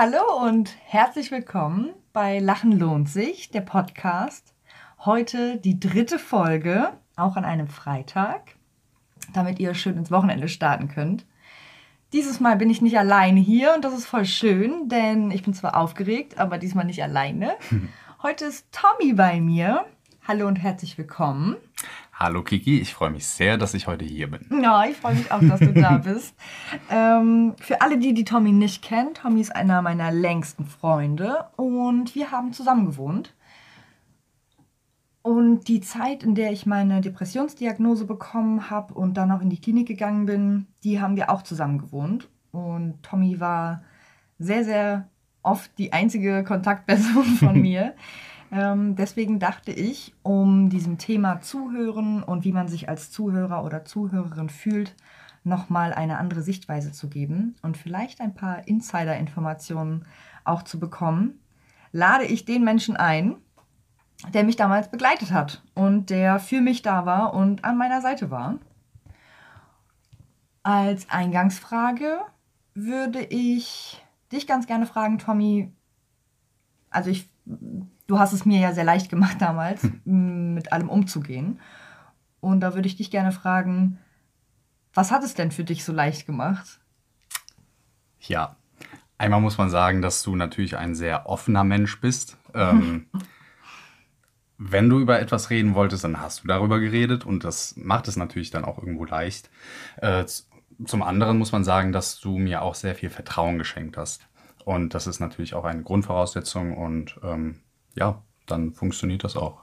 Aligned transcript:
Hallo 0.00 0.46
und 0.46 0.76
herzlich 0.84 1.32
willkommen 1.32 1.92
bei 2.12 2.38
Lachen 2.38 2.70
lohnt 2.70 3.08
sich, 3.08 3.50
der 3.50 3.62
Podcast. 3.62 4.54
Heute 5.04 5.56
die 5.56 5.80
dritte 5.80 6.20
Folge, 6.20 6.92
auch 7.16 7.34
an 7.34 7.44
einem 7.44 7.66
Freitag, 7.66 8.54
damit 9.34 9.58
ihr 9.58 9.74
schön 9.74 9.96
ins 9.96 10.12
Wochenende 10.12 10.46
starten 10.46 10.86
könnt. 10.86 11.26
Dieses 12.12 12.38
Mal 12.38 12.54
bin 12.54 12.70
ich 12.70 12.80
nicht 12.80 12.96
alleine 12.96 13.40
hier 13.40 13.74
und 13.74 13.84
das 13.84 13.92
ist 13.92 14.06
voll 14.06 14.24
schön, 14.24 14.88
denn 14.88 15.32
ich 15.32 15.42
bin 15.42 15.52
zwar 15.52 15.76
aufgeregt, 15.76 16.38
aber 16.38 16.58
diesmal 16.58 16.84
nicht 16.84 17.02
alleine. 17.02 17.56
Heute 18.22 18.44
ist 18.44 18.68
Tommy 18.70 19.14
bei 19.14 19.40
mir. 19.40 19.84
Hallo 20.28 20.46
und 20.46 20.62
herzlich 20.62 20.96
willkommen. 20.96 21.56
Hallo 22.20 22.42
Kiki, 22.42 22.80
ich 22.80 22.94
freue 22.94 23.10
mich 23.10 23.28
sehr, 23.28 23.56
dass 23.58 23.74
ich 23.74 23.86
heute 23.86 24.04
hier 24.04 24.28
bin. 24.28 24.60
Ja, 24.60 24.84
ich 24.84 24.96
freue 24.96 25.14
mich 25.14 25.30
auch, 25.30 25.40
dass 25.40 25.60
du 25.60 25.72
da 25.72 25.98
bist. 26.04 26.34
Ähm, 26.90 27.54
für 27.60 27.80
alle, 27.80 27.96
die 27.96 28.12
die 28.12 28.24
Tommy 28.24 28.50
nicht 28.50 28.82
kennen, 28.82 29.14
Tommy 29.14 29.40
ist 29.40 29.54
einer 29.54 29.82
meiner 29.82 30.10
längsten 30.10 30.64
Freunde 30.64 31.46
und 31.54 32.16
wir 32.16 32.32
haben 32.32 32.52
zusammen 32.52 32.86
gewohnt. 32.86 33.36
Und 35.22 35.68
die 35.68 35.80
Zeit, 35.80 36.24
in 36.24 36.34
der 36.34 36.50
ich 36.50 36.66
meine 36.66 37.00
Depressionsdiagnose 37.02 38.04
bekommen 38.04 38.68
habe 38.68 38.94
und 38.94 39.16
dann 39.16 39.30
auch 39.30 39.40
in 39.40 39.50
die 39.50 39.60
Klinik 39.60 39.86
gegangen 39.86 40.26
bin, 40.26 40.66
die 40.82 41.00
haben 41.00 41.14
wir 41.14 41.30
auch 41.30 41.42
zusammen 41.42 41.78
gewohnt. 41.78 42.28
Und 42.50 43.00
Tommy 43.04 43.38
war 43.38 43.84
sehr, 44.40 44.64
sehr 44.64 45.08
oft 45.44 45.70
die 45.78 45.92
einzige 45.92 46.42
Kontaktperson 46.42 47.24
von 47.24 47.60
mir. 47.60 47.94
Ähm, 48.50 48.96
deswegen 48.96 49.38
dachte 49.38 49.72
ich, 49.72 50.14
um 50.22 50.70
diesem 50.70 50.98
Thema 50.98 51.40
Zuhören 51.40 52.22
und 52.22 52.44
wie 52.44 52.52
man 52.52 52.68
sich 52.68 52.88
als 52.88 53.10
Zuhörer 53.10 53.64
oder 53.64 53.84
Zuhörerin 53.84 54.48
fühlt, 54.48 54.94
nochmal 55.44 55.92
eine 55.92 56.18
andere 56.18 56.42
Sichtweise 56.42 56.92
zu 56.92 57.08
geben 57.08 57.56
und 57.62 57.76
vielleicht 57.76 58.20
ein 58.20 58.34
paar 58.34 58.66
Insider-Informationen 58.66 60.06
auch 60.44 60.62
zu 60.62 60.78
bekommen, 60.78 61.40
lade 61.92 62.24
ich 62.24 62.44
den 62.44 62.64
Menschen 62.64 62.96
ein, 62.96 63.36
der 64.32 64.44
mich 64.44 64.56
damals 64.56 64.90
begleitet 64.90 65.32
hat 65.32 65.62
und 65.74 66.10
der 66.10 66.38
für 66.38 66.60
mich 66.60 66.82
da 66.82 67.06
war 67.06 67.34
und 67.34 67.64
an 67.64 67.78
meiner 67.78 68.00
Seite 68.00 68.30
war. 68.30 68.58
Als 70.62 71.08
Eingangsfrage 71.08 72.20
würde 72.74 73.20
ich 73.20 74.02
dich 74.32 74.46
ganz 74.46 74.66
gerne 74.66 74.86
fragen, 74.86 75.18
Tommy. 75.18 75.72
Also 76.90 77.10
ich 77.10 77.30
du 78.08 78.18
hast 78.18 78.32
es 78.32 78.44
mir 78.44 78.58
ja 78.58 78.72
sehr 78.72 78.84
leicht 78.84 79.08
gemacht 79.08 79.36
damals, 79.38 79.84
hm. 80.04 80.54
mit 80.54 80.72
allem 80.72 80.88
umzugehen. 80.88 81.60
Und 82.40 82.60
da 82.60 82.74
würde 82.74 82.88
ich 82.88 82.96
dich 82.96 83.10
gerne 83.10 83.30
fragen, 83.30 83.98
was 84.94 85.12
hat 85.12 85.22
es 85.22 85.34
denn 85.34 85.52
für 85.52 85.64
dich 85.64 85.84
so 85.84 85.92
leicht 85.92 86.26
gemacht? 86.26 86.80
Ja, 88.20 88.56
einmal 89.16 89.40
muss 89.40 89.58
man 89.58 89.70
sagen, 89.70 90.02
dass 90.02 90.22
du 90.22 90.34
natürlich 90.34 90.76
ein 90.76 90.94
sehr 90.94 91.28
offener 91.28 91.64
Mensch 91.64 92.00
bist. 92.00 92.36
Ähm, 92.54 93.06
wenn 94.58 94.88
du 94.88 94.98
über 94.98 95.20
etwas 95.20 95.50
reden 95.50 95.74
wolltest, 95.74 96.04
dann 96.04 96.20
hast 96.20 96.42
du 96.42 96.48
darüber 96.48 96.80
geredet 96.80 97.24
und 97.24 97.44
das 97.44 97.76
macht 97.76 98.08
es 98.08 98.16
natürlich 98.16 98.50
dann 98.50 98.64
auch 98.64 98.78
irgendwo 98.78 99.04
leicht. 99.04 99.50
Äh, 99.98 100.24
zum 100.84 101.02
anderen 101.02 101.38
muss 101.38 101.52
man 101.52 101.64
sagen, 101.64 101.92
dass 101.92 102.20
du 102.20 102.38
mir 102.38 102.62
auch 102.62 102.74
sehr 102.74 102.94
viel 102.94 103.10
Vertrauen 103.10 103.58
geschenkt 103.58 103.96
hast. 103.96 104.26
Und 104.64 104.94
das 104.94 105.06
ist 105.06 105.20
natürlich 105.20 105.54
auch 105.54 105.64
eine 105.64 105.82
Grundvoraussetzung 105.82 106.76
und 106.76 107.18
ähm, 107.22 107.60
ja, 107.98 108.22
dann 108.46 108.72
funktioniert 108.72 109.24
das 109.24 109.36
auch. 109.36 109.60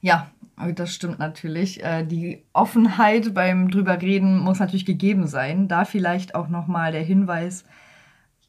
Ja, 0.00 0.30
das 0.74 0.94
stimmt 0.94 1.18
natürlich. 1.18 1.82
Äh, 1.82 2.04
die 2.04 2.44
Offenheit 2.52 3.34
beim 3.34 3.70
drüber 3.70 4.00
reden 4.00 4.38
muss 4.38 4.58
natürlich 4.58 4.86
gegeben 4.86 5.26
sein. 5.26 5.68
Da 5.68 5.84
vielleicht 5.84 6.34
auch 6.34 6.48
nochmal 6.48 6.92
der 6.92 7.02
Hinweis, 7.02 7.64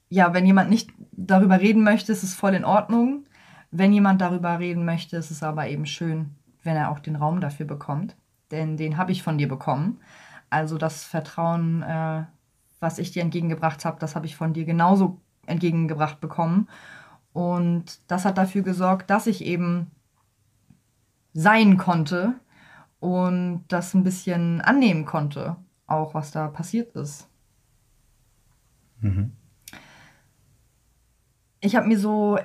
ja, 0.09 0.33
wenn 0.33 0.45
jemand 0.45 0.69
nicht 0.69 0.91
darüber 1.11 1.59
reden 1.59 1.83
möchte, 1.83 2.11
ist 2.11 2.23
es 2.23 2.35
voll 2.35 2.53
in 2.53 2.65
Ordnung. 2.65 3.25
Wenn 3.71 3.93
jemand 3.93 4.21
darüber 4.21 4.59
reden 4.59 4.85
möchte, 4.85 5.17
ist 5.17 5.31
es 5.31 5.41
aber 5.41 5.67
eben 5.67 5.85
schön, 5.85 6.35
wenn 6.63 6.75
er 6.75 6.91
auch 6.91 6.99
den 6.99 7.15
Raum 7.15 7.41
dafür 7.41 7.65
bekommt. 7.65 8.15
Denn 8.51 8.77
den 8.77 8.97
habe 8.97 9.11
ich 9.11 9.23
von 9.23 9.37
dir 9.37 9.47
bekommen. 9.47 9.99
Also 10.49 10.77
das 10.77 11.03
Vertrauen, 11.03 11.81
äh, 11.81 12.23
was 12.79 12.99
ich 12.99 13.11
dir 13.11 13.23
entgegengebracht 13.23 13.85
habe, 13.85 13.99
das 13.99 14.15
habe 14.15 14.27
ich 14.27 14.35
von 14.35 14.53
dir 14.53 14.65
genauso 14.65 15.19
entgegengebracht 15.45 16.19
bekommen. 16.19 16.67
Und 17.33 17.99
das 18.07 18.25
hat 18.25 18.37
dafür 18.37 18.61
gesorgt, 18.61 19.09
dass 19.09 19.27
ich 19.27 19.43
eben 19.43 19.91
sein 21.33 21.77
konnte 21.77 22.35
und 22.99 23.65
das 23.67 23.93
ein 23.93 24.03
bisschen 24.03 24.61
annehmen 24.61 25.05
konnte, 25.05 25.57
auch 25.87 26.13
was 26.13 26.31
da 26.31 26.47
passiert 26.47 26.95
ist. 26.95 27.27
Mhm. 29.01 29.33
Ich 31.59 31.75
habe 31.75 31.87
mir 31.87 31.97
so 31.97 32.37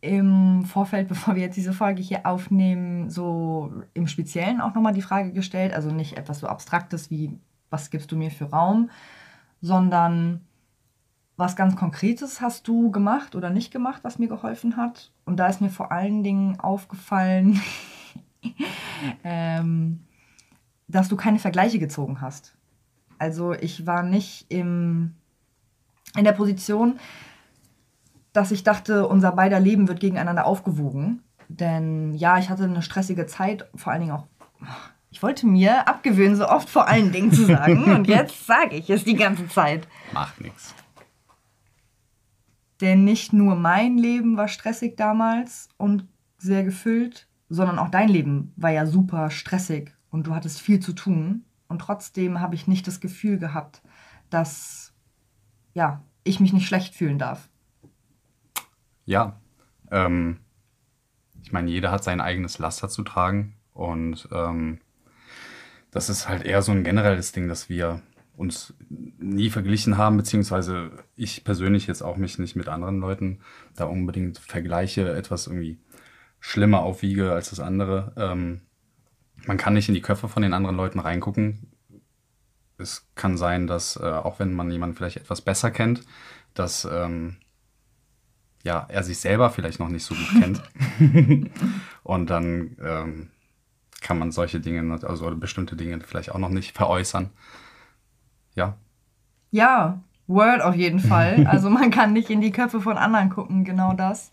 im 0.00 0.64
Vorfeld, 0.64 1.08
bevor 1.08 1.34
wir 1.34 1.42
jetzt 1.42 1.56
diese 1.56 1.72
Folge 1.72 2.02
hier 2.02 2.24
aufnehmen, 2.24 3.10
so 3.10 3.72
im 3.94 4.06
Speziellen 4.06 4.60
auch 4.60 4.74
nochmal 4.74 4.94
die 4.94 5.02
Frage 5.02 5.32
gestellt, 5.32 5.74
also 5.74 5.90
nicht 5.90 6.16
etwas 6.16 6.38
so 6.38 6.46
Abstraktes 6.46 7.10
wie, 7.10 7.38
was 7.68 7.90
gibst 7.90 8.10
du 8.12 8.16
mir 8.16 8.30
für 8.30 8.46
Raum, 8.46 8.90
sondern 9.60 10.40
was 11.40 11.56
ganz 11.56 11.74
Konkretes 11.74 12.40
hast 12.40 12.68
du 12.68 12.90
gemacht 12.90 13.34
oder 13.34 13.50
nicht 13.50 13.72
gemacht, 13.72 14.04
was 14.04 14.18
mir 14.18 14.28
geholfen 14.28 14.76
hat? 14.76 15.10
Und 15.24 15.38
da 15.38 15.48
ist 15.48 15.60
mir 15.60 15.70
vor 15.70 15.90
allen 15.90 16.22
Dingen 16.22 16.60
aufgefallen, 16.60 17.60
ähm, 19.24 20.00
dass 20.86 21.08
du 21.08 21.16
keine 21.16 21.38
Vergleiche 21.38 21.78
gezogen 21.78 22.20
hast. 22.20 22.54
Also 23.18 23.52
ich 23.52 23.86
war 23.86 24.02
nicht 24.02 24.46
im, 24.50 25.14
in 26.16 26.24
der 26.24 26.32
Position, 26.32 26.98
dass 28.32 28.52
ich 28.52 28.62
dachte, 28.62 29.08
unser 29.08 29.32
beider 29.32 29.60
Leben 29.60 29.88
wird 29.88 30.00
gegeneinander 30.00 30.46
aufgewogen. 30.46 31.22
Denn 31.48 32.14
ja, 32.14 32.38
ich 32.38 32.48
hatte 32.48 32.64
eine 32.64 32.82
stressige 32.82 33.26
Zeit, 33.26 33.68
vor 33.74 33.92
allen 33.92 34.02
Dingen 34.02 34.12
auch. 34.12 34.26
Ich 35.10 35.22
wollte 35.22 35.46
mir 35.46 35.88
abgewöhnen, 35.88 36.36
so 36.36 36.48
oft 36.48 36.70
vor 36.70 36.86
allen 36.86 37.10
Dingen 37.10 37.32
zu 37.32 37.44
sagen. 37.44 37.84
und 37.94 38.06
jetzt 38.06 38.46
sage 38.46 38.76
ich 38.76 38.88
es 38.88 39.04
die 39.04 39.16
ganze 39.16 39.48
Zeit. 39.48 39.88
Macht 40.12 40.40
nichts. 40.40 40.74
Denn 42.80 43.04
nicht 43.04 43.32
nur 43.32 43.56
mein 43.56 43.98
Leben 43.98 44.36
war 44.36 44.48
stressig 44.48 44.96
damals 44.96 45.68
und 45.76 46.06
sehr 46.38 46.64
gefüllt, 46.64 47.28
sondern 47.48 47.78
auch 47.78 47.90
dein 47.90 48.08
Leben 48.08 48.52
war 48.56 48.70
ja 48.70 48.86
super 48.86 49.30
stressig 49.30 49.92
und 50.10 50.26
du 50.26 50.34
hattest 50.34 50.60
viel 50.60 50.80
zu 50.80 50.92
tun. 50.92 51.44
Und 51.68 51.80
trotzdem 51.80 52.40
habe 52.40 52.54
ich 52.54 52.66
nicht 52.66 52.86
das 52.86 53.00
Gefühl 53.00 53.38
gehabt, 53.38 53.82
dass 54.30 54.92
ja, 55.74 56.02
ich 56.24 56.40
mich 56.40 56.52
nicht 56.52 56.66
schlecht 56.66 56.94
fühlen 56.94 57.18
darf. 57.18 57.48
Ja, 59.04 59.38
ähm, 59.90 60.38
ich 61.42 61.52
meine, 61.52 61.70
jeder 61.70 61.90
hat 61.90 62.04
sein 62.04 62.20
eigenes 62.20 62.58
Laster 62.58 62.88
zu 62.88 63.02
tragen 63.02 63.56
und 63.72 64.28
ähm, 64.32 64.80
das 65.90 66.08
ist 66.08 66.28
halt 66.28 66.44
eher 66.44 66.62
so 66.62 66.72
ein 66.72 66.84
generelles 66.84 67.32
Ding, 67.32 67.48
dass 67.48 67.68
wir 67.68 68.00
uns 68.40 68.72
nie 68.88 69.50
verglichen 69.50 69.98
haben, 69.98 70.16
beziehungsweise 70.16 70.90
ich 71.14 71.44
persönlich 71.44 71.86
jetzt 71.86 72.00
auch 72.00 72.16
mich 72.16 72.38
nicht 72.38 72.56
mit 72.56 72.68
anderen 72.68 72.98
Leuten 72.98 73.40
da 73.76 73.84
unbedingt 73.84 74.38
vergleiche, 74.38 75.12
etwas 75.12 75.46
irgendwie 75.46 75.78
schlimmer 76.40 76.80
aufwiege 76.80 77.32
als 77.32 77.50
das 77.50 77.60
andere. 77.60 78.14
Ähm, 78.16 78.62
man 79.46 79.58
kann 79.58 79.74
nicht 79.74 79.88
in 79.88 79.94
die 79.94 80.00
Köpfe 80.00 80.26
von 80.26 80.42
den 80.42 80.54
anderen 80.54 80.76
Leuten 80.76 81.00
reingucken. 81.00 81.70
Es 82.78 83.06
kann 83.14 83.36
sein, 83.36 83.66
dass 83.66 83.96
äh, 83.96 84.04
auch 84.04 84.38
wenn 84.38 84.54
man 84.54 84.70
jemanden 84.70 84.96
vielleicht 84.96 85.18
etwas 85.18 85.42
besser 85.42 85.70
kennt, 85.70 86.02
dass 86.54 86.88
ähm, 86.90 87.36
ja, 88.62 88.86
er 88.88 89.02
sich 89.02 89.18
selber 89.18 89.50
vielleicht 89.50 89.80
noch 89.80 89.90
nicht 89.90 90.04
so 90.04 90.14
gut 90.14 90.40
kennt. 90.40 90.62
Und 92.04 92.30
dann 92.30 92.76
ähm, 92.82 93.30
kann 94.00 94.18
man 94.18 94.32
solche 94.32 94.60
Dinge, 94.60 94.98
also 95.02 95.36
bestimmte 95.36 95.76
Dinge 95.76 96.00
vielleicht 96.00 96.32
auch 96.32 96.38
noch 96.38 96.48
nicht 96.48 96.74
veräußern 96.74 97.30
ja. 98.54 98.76
Ja, 99.50 100.00
Word 100.26 100.62
auf 100.62 100.74
jeden 100.74 101.00
Fall. 101.00 101.46
Also 101.48 101.70
man 101.70 101.90
kann 101.90 102.12
nicht 102.12 102.30
in 102.30 102.40
die 102.40 102.52
Köpfe 102.52 102.80
von 102.80 102.96
anderen 102.96 103.30
gucken, 103.30 103.64
genau 103.64 103.92
das. 103.94 104.32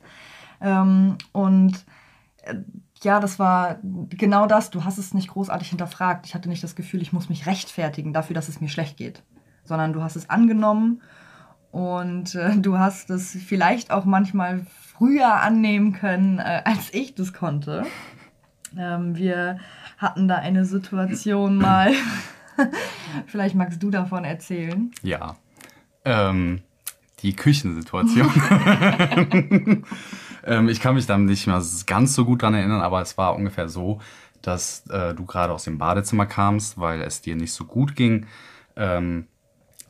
Ähm, 0.62 1.18
und 1.32 1.86
äh, 2.44 2.56
ja, 3.04 3.20
das 3.20 3.40
war 3.40 3.78
genau 4.10 4.48
das. 4.48 4.70
Du 4.70 4.84
hast 4.84 4.98
es 4.98 5.14
nicht 5.14 5.30
großartig 5.30 5.70
hinterfragt. 5.70 6.26
Ich 6.26 6.36
hatte 6.36 6.50
nicht 6.50 6.64
das 6.64 6.76
Gefühl, 6.76 7.02
ich 7.02 7.14
muss 7.14 7.30
mich 7.30 7.46
rechtfertigen 7.46 8.14
dafür, 8.14 8.34
dass 8.34 8.50
es 8.50 8.62
mir 8.62 8.70
schlecht 8.70 8.98
geht, 8.98 9.24
sondern 9.64 9.94
du 9.94 10.02
hast 10.02 10.16
es 10.16 10.30
angenommen 10.30 11.02
und 11.72 12.36
äh, 12.36 12.58
du 12.58 12.80
hast 12.80 13.10
es 13.10 13.32
vielleicht 13.32 13.92
auch 13.92 14.06
manchmal 14.06 14.66
früher 14.98 15.42
annehmen 15.42 15.94
können, 15.94 16.40
äh, 16.40 16.62
als 16.66 16.94
ich 16.94 17.14
das 17.14 17.34
konnte. 17.34 17.84
Ähm, 18.78 19.16
wir 19.16 19.60
hatten 19.98 20.28
da 20.28 20.36
eine 20.36 20.66
Situation 20.66 21.58
mal. 21.58 21.92
Vielleicht 23.28 23.56
magst 23.56 23.82
du 23.82 23.90
davon 23.90 24.24
erzählen. 24.24 24.92
Ja. 25.04 25.38
Ähm, 26.06 26.62
die 27.22 27.36
Küchensituation. 27.36 28.30
ähm, 30.46 30.70
ich 30.70 30.80
kann 30.80 30.96
mich 30.96 31.06
da 31.06 31.18
nicht 31.18 31.48
mehr 31.48 31.62
ganz 31.86 32.14
so 32.14 32.26
gut 32.26 32.42
dran 32.42 32.54
erinnern, 32.54 32.82
aber 32.82 33.02
es 33.02 33.18
war 33.18 33.36
ungefähr 33.36 33.70
so, 33.70 34.00
dass 34.42 34.86
äh, 34.88 35.14
du 35.14 35.26
gerade 35.26 35.54
aus 35.54 35.64
dem 35.64 35.78
Badezimmer 35.78 36.26
kamst, 36.26 36.78
weil 36.78 37.02
es 37.02 37.22
dir 37.22 37.36
nicht 37.36 37.54
so 37.54 37.66
gut 37.66 37.96
ging. 37.96 38.28
Ähm, 38.76 39.28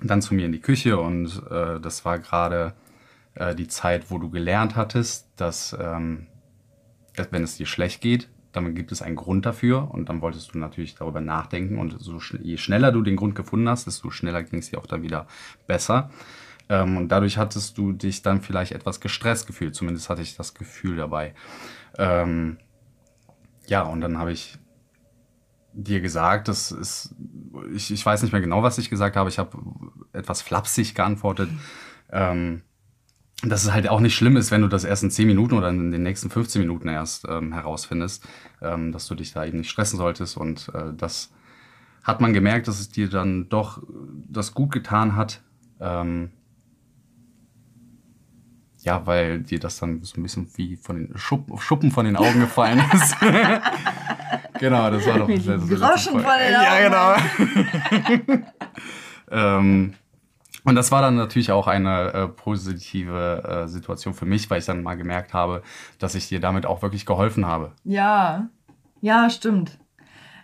dann 0.01 0.21
zu 0.21 0.35
mir 0.35 0.45
in 0.45 0.51
die 0.51 0.61
Küche 0.61 0.99
und 0.99 1.41
äh, 1.49 1.79
das 1.79 2.05
war 2.05 2.19
gerade 2.19 2.73
äh, 3.33 3.55
die 3.55 3.67
Zeit, 3.67 4.09
wo 4.11 4.19
du 4.19 4.29
gelernt 4.29 4.75
hattest, 4.75 5.27
dass, 5.35 5.75
ähm, 5.79 6.27
dass 7.15 7.31
wenn 7.31 7.43
es 7.43 7.57
dir 7.57 7.65
schlecht 7.65 8.01
geht, 8.01 8.29
dann 8.65 8.75
gibt 8.75 8.91
es 8.91 9.01
einen 9.01 9.15
Grund 9.15 9.45
dafür 9.45 9.89
und 9.91 10.09
dann 10.09 10.21
wolltest 10.21 10.53
du 10.53 10.57
natürlich 10.57 10.95
darüber 10.95 11.21
nachdenken 11.21 11.77
und 11.77 11.95
so, 11.99 12.19
je 12.41 12.57
schneller 12.57 12.91
du 12.91 13.01
den 13.01 13.15
Grund 13.15 13.35
gefunden 13.35 13.69
hast, 13.69 13.87
desto 13.87 14.09
schneller 14.09 14.43
ging 14.43 14.59
es 14.59 14.69
dir 14.69 14.79
auch 14.79 14.87
dann 14.87 15.03
wieder 15.03 15.27
besser. 15.67 16.09
Ähm, 16.69 16.97
und 16.97 17.09
dadurch 17.09 17.37
hattest 17.37 17.77
du 17.77 17.93
dich 17.93 18.21
dann 18.21 18.41
vielleicht 18.41 18.71
etwas 18.71 18.99
gestresst 18.99 19.47
gefühlt, 19.47 19.75
zumindest 19.75 20.09
hatte 20.09 20.21
ich 20.21 20.35
das 20.35 20.53
Gefühl 20.53 20.97
dabei. 20.97 21.33
Ähm, 21.97 22.57
ja, 23.67 23.83
und 23.83 24.01
dann 24.01 24.17
habe 24.17 24.31
ich 24.31 24.57
dir 25.73 26.01
gesagt, 26.01 26.47
das 26.47 26.71
ist, 26.71 27.15
ich, 27.73 27.91
ich 27.91 28.05
weiß 28.05 28.23
nicht 28.23 28.31
mehr 28.31 28.41
genau, 28.41 28.63
was 28.63 28.77
ich 28.77 28.89
gesagt 28.89 29.15
habe, 29.15 29.29
ich 29.29 29.37
habe 29.37 29.57
etwas 30.11 30.41
flapsig 30.41 30.95
geantwortet. 30.95 31.49
Ähm, 32.11 32.63
dass 33.43 33.63
es 33.63 33.71
halt 33.71 33.87
auch 33.87 33.99
nicht 33.99 34.15
schlimm 34.15 34.35
ist, 34.35 34.49
wenn 34.49 34.61
du 34.61 34.67
das 34.67 34.83
erst 34.83 35.03
in 35.03 35.11
10 35.11 35.27
Minuten 35.27 35.55
oder 35.55 35.69
in 35.69 35.91
den 35.91 36.03
nächsten 36.03 36.29
15 36.29 36.61
Minuten 36.61 36.87
erst 36.87 37.25
ähm, 37.29 37.53
herausfindest, 37.53 38.27
ähm, 38.61 38.91
dass 38.91 39.07
du 39.07 39.15
dich 39.15 39.33
da 39.33 39.45
eben 39.45 39.59
nicht 39.59 39.69
stressen 39.69 39.97
solltest. 39.97 40.37
Und 40.37 40.69
äh, 40.73 40.93
das 40.95 41.31
hat 42.03 42.19
man 42.19 42.33
gemerkt, 42.33 42.67
dass 42.67 42.79
es 42.79 42.89
dir 42.89 43.09
dann 43.09 43.47
doch 43.49 43.83
das 44.27 44.53
gut 44.53 44.71
getan 44.71 45.15
hat. 45.15 45.41
Ähm, 45.79 46.31
ja, 48.79 49.05
weil 49.05 49.41
dir 49.41 49.59
das 49.59 49.79
dann 49.79 50.01
so 50.01 50.19
ein 50.19 50.23
bisschen 50.23 50.47
wie 50.55 50.77
von 50.77 50.95
den 50.95 51.17
Schuppen, 51.17 51.57
Schuppen 51.59 51.91
von 51.91 52.05
den 52.05 52.15
Augen 52.15 52.39
gefallen 52.39 52.81
ist. 52.93 53.15
genau, 54.59 54.89
das 54.89 55.05
war 55.05 55.19
doch 55.19 55.27
das 55.27 55.45
letzte 55.45 55.75
Groschen 55.75 56.13
von 56.13 56.21
den 56.21 56.55
Augen. 56.55 56.63
Ja, 56.63 57.17
genau. 58.23 58.43
ähm, 59.31 59.93
und 60.67 60.75
das 60.75 60.91
war 60.91 61.01
dann 61.01 61.15
natürlich 61.15 61.53
auch 61.53 61.67
eine 61.67 62.13
äh, 62.13 62.27
positive 62.27 63.41
äh, 63.41 63.67
Situation 63.69 64.13
für 64.13 64.25
mich, 64.25 64.49
weil 64.49 64.59
ich 64.59 64.65
dann 64.65 64.83
mal 64.83 64.97
gemerkt 64.97 65.33
habe, 65.33 65.63
dass 65.97 66.13
ich 66.13 66.27
dir 66.27 66.41
damit 66.41 66.65
auch 66.65 66.81
wirklich 66.81 67.05
geholfen 67.05 67.45
habe. 67.45 67.71
Ja, 67.85 68.49
ja, 68.99 69.29
stimmt. 69.29 69.79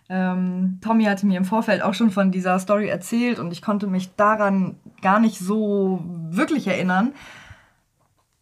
Ähm, 0.07 0.79
Tommy 0.81 1.03
hatte 1.03 1.25
mir 1.25 1.37
im 1.37 1.43
Vorfeld 1.43 1.81
auch 1.81 1.93
schon 1.93 2.09
von 2.09 2.31
dieser 2.31 2.57
Story 2.59 2.87
erzählt 2.87 3.37
und 3.37 3.51
ich 3.51 3.61
konnte 3.61 3.85
mich 3.87 4.15
daran 4.15 4.77
gar 5.01 5.19
nicht 5.19 5.39
so 5.39 6.01
wirklich 6.29 6.67
erinnern. 6.67 7.13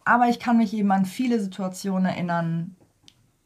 Aber 0.04 0.28
ich 0.28 0.38
kann 0.38 0.58
mich 0.58 0.72
eben 0.74 0.92
an 0.92 1.04
viele 1.04 1.40
Situationen 1.40 2.06
erinnern, 2.06 2.76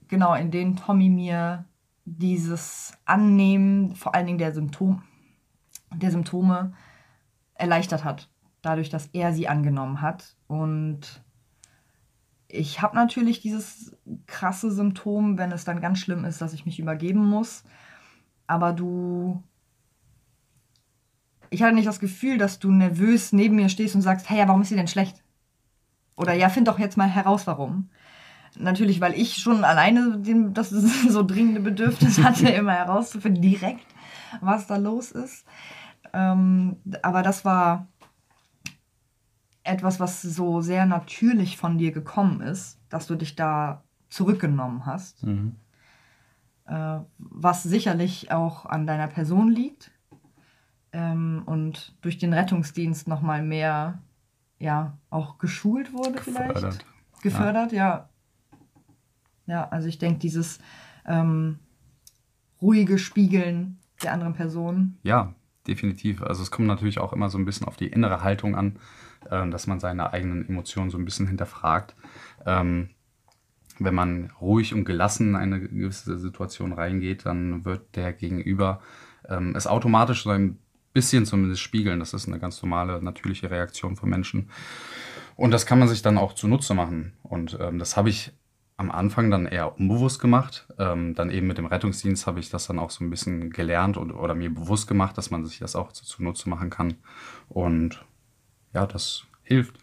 genau 0.08 0.34
in 0.34 0.50
denen 0.50 0.76
Tommy 0.76 1.08
mir 1.08 1.64
dieses 2.04 2.98
Annehmen, 3.06 3.96
vor 3.96 4.14
allen 4.14 4.26
Dingen 4.26 4.38
der, 4.38 4.52
Symptom, 4.52 5.02
der 5.94 6.10
Symptome, 6.10 6.74
erleichtert 7.58 8.04
hat, 8.04 8.28
dadurch, 8.62 8.90
dass 8.90 9.08
er 9.12 9.32
sie 9.32 9.48
angenommen 9.48 10.00
hat. 10.00 10.36
Und 10.46 11.22
ich 12.48 12.82
habe 12.82 12.96
natürlich 12.96 13.40
dieses 13.40 13.96
krasse 14.26 14.70
Symptom, 14.70 15.38
wenn 15.38 15.52
es 15.52 15.64
dann 15.64 15.80
ganz 15.80 15.98
schlimm 15.98 16.24
ist, 16.24 16.40
dass 16.40 16.52
ich 16.52 16.66
mich 16.66 16.78
übergeben 16.78 17.24
muss. 17.24 17.64
Aber 18.46 18.72
du. 18.72 19.42
Ich 21.50 21.62
hatte 21.62 21.74
nicht 21.74 21.86
das 21.86 22.00
Gefühl, 22.00 22.38
dass 22.38 22.58
du 22.58 22.70
nervös 22.70 23.32
neben 23.32 23.56
mir 23.56 23.68
stehst 23.68 23.94
und 23.94 24.02
sagst, 24.02 24.28
hey, 24.28 24.38
ja, 24.38 24.48
warum 24.48 24.62
ist 24.62 24.68
sie 24.68 24.76
denn 24.76 24.88
schlecht? 24.88 25.22
Oder 26.16 26.34
ja, 26.34 26.48
find 26.48 26.66
doch 26.66 26.78
jetzt 26.78 26.96
mal 26.96 27.08
heraus, 27.08 27.46
warum. 27.46 27.88
Natürlich, 28.58 29.00
weil 29.00 29.14
ich 29.14 29.36
schon 29.36 29.64
alleine 29.64 30.18
den, 30.18 30.54
das 30.54 30.70
so 31.08 31.22
dringende 31.22 31.60
Bedürfnis 31.60 32.22
hatte, 32.22 32.48
immer 32.48 32.72
herauszufinden, 32.72 33.42
direkt, 33.42 33.86
was 34.40 34.66
da 34.66 34.76
los 34.76 35.12
ist. 35.12 35.44
Ähm, 36.12 36.76
aber 37.02 37.22
das 37.22 37.44
war 37.44 37.88
etwas, 39.66 40.00
was 40.00 40.22
so 40.22 40.60
sehr 40.60 40.86
natürlich 40.86 41.56
von 41.56 41.78
dir 41.78 41.92
gekommen 41.92 42.40
ist, 42.40 42.80
dass 42.88 43.06
du 43.06 43.16
dich 43.16 43.36
da 43.36 43.82
zurückgenommen 44.08 44.86
hast. 44.86 45.24
Mhm. 45.24 45.56
Äh, 46.66 47.00
was 47.18 47.62
sicherlich 47.62 48.32
auch 48.32 48.66
an 48.66 48.86
deiner 48.86 49.08
Person 49.08 49.50
liegt 49.50 49.90
ähm, 50.92 51.42
und 51.46 51.96
durch 52.00 52.18
den 52.18 52.32
Rettungsdienst 52.32 53.08
nochmal 53.08 53.42
mehr, 53.42 53.98
ja, 54.58 54.96
auch 55.10 55.38
geschult 55.38 55.92
wurde 55.92 56.12
Gefördert. 56.12 56.58
vielleicht. 56.58 56.86
Gefördert, 57.22 57.72
ja. 57.72 58.08
Ja, 59.46 59.54
ja 59.54 59.68
also 59.68 59.88
ich 59.88 59.98
denke, 59.98 60.18
dieses 60.20 60.58
ähm, 61.04 61.58
ruhige 62.60 62.98
Spiegeln 62.98 63.78
der 64.02 64.12
anderen 64.12 64.34
Person. 64.34 64.98
Ja, 65.02 65.34
definitiv. 65.66 66.22
Also 66.22 66.42
es 66.42 66.50
kommt 66.50 66.68
natürlich 66.68 66.98
auch 66.98 67.12
immer 67.12 67.30
so 67.30 67.38
ein 67.38 67.44
bisschen 67.44 67.66
auf 67.66 67.76
die 67.76 67.88
innere 67.88 68.22
Haltung 68.22 68.56
an, 68.56 68.78
äh, 69.30 69.48
dass 69.48 69.66
man 69.66 69.80
seine 69.80 70.12
eigenen 70.12 70.48
Emotionen 70.48 70.90
so 70.90 70.98
ein 70.98 71.04
bisschen 71.04 71.26
hinterfragt. 71.26 71.94
Ähm, 72.44 72.90
wenn 73.78 73.94
man 73.94 74.30
ruhig 74.40 74.72
und 74.74 74.84
gelassen 74.84 75.30
in 75.30 75.36
eine 75.36 75.60
gewisse 75.60 76.18
Situation 76.18 76.72
reingeht, 76.72 77.26
dann 77.26 77.64
wird 77.64 77.94
der 77.96 78.12
Gegenüber 78.12 78.80
ähm, 79.28 79.54
es 79.54 79.66
automatisch 79.66 80.22
so 80.22 80.30
ein 80.30 80.58
bisschen 80.92 81.26
zumindest 81.26 81.60
spiegeln. 81.60 82.00
Das 82.00 82.14
ist 82.14 82.26
eine 82.26 82.38
ganz 82.38 82.62
normale, 82.62 83.02
natürliche 83.02 83.50
Reaktion 83.50 83.96
von 83.96 84.08
Menschen. 84.08 84.50
Und 85.34 85.50
das 85.50 85.66
kann 85.66 85.78
man 85.78 85.88
sich 85.88 86.00
dann 86.00 86.16
auch 86.16 86.32
zunutze 86.32 86.72
machen. 86.72 87.12
Und 87.22 87.58
ähm, 87.60 87.78
das 87.78 87.98
habe 87.98 88.08
ich 88.08 88.32
am 88.76 88.90
Anfang 88.90 89.30
dann 89.30 89.46
eher 89.46 89.78
unbewusst 89.78 90.20
gemacht. 90.20 90.66
Ähm, 90.78 91.14
dann 91.14 91.30
eben 91.30 91.46
mit 91.46 91.58
dem 91.58 91.66
Rettungsdienst 91.66 92.26
habe 92.26 92.40
ich 92.40 92.50
das 92.50 92.66
dann 92.66 92.78
auch 92.78 92.90
so 92.90 93.04
ein 93.04 93.10
bisschen 93.10 93.50
gelernt 93.50 93.96
und, 93.96 94.12
oder 94.12 94.34
mir 94.34 94.52
bewusst 94.52 94.86
gemacht, 94.86 95.16
dass 95.16 95.30
man 95.30 95.44
sich 95.46 95.58
das 95.58 95.76
auch 95.76 95.92
zunutze 95.92 96.48
machen 96.48 96.70
kann. 96.70 96.94
Und 97.48 98.04
ja, 98.74 98.86
das 98.86 99.24
hilft. 99.42 99.78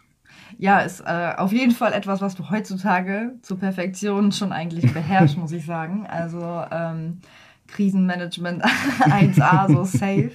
Ja, 0.57 0.79
ist 0.79 1.01
äh, 1.01 1.33
auf 1.37 1.51
jeden 1.51 1.71
Fall 1.71 1.93
etwas, 1.93 2.21
was 2.21 2.35
du 2.35 2.49
heutzutage 2.49 3.33
zur 3.41 3.57
Perfektion 3.59 4.31
schon 4.31 4.51
eigentlich 4.51 4.93
beherrschst, 4.93 5.37
muss 5.39 5.51
ich 5.51 5.65
sagen. 5.65 6.05
Also 6.05 6.63
ähm, 6.71 7.21
Krisenmanagement 7.67 8.63
1a, 8.99 9.71
so 9.71 9.83
safe. 9.83 10.31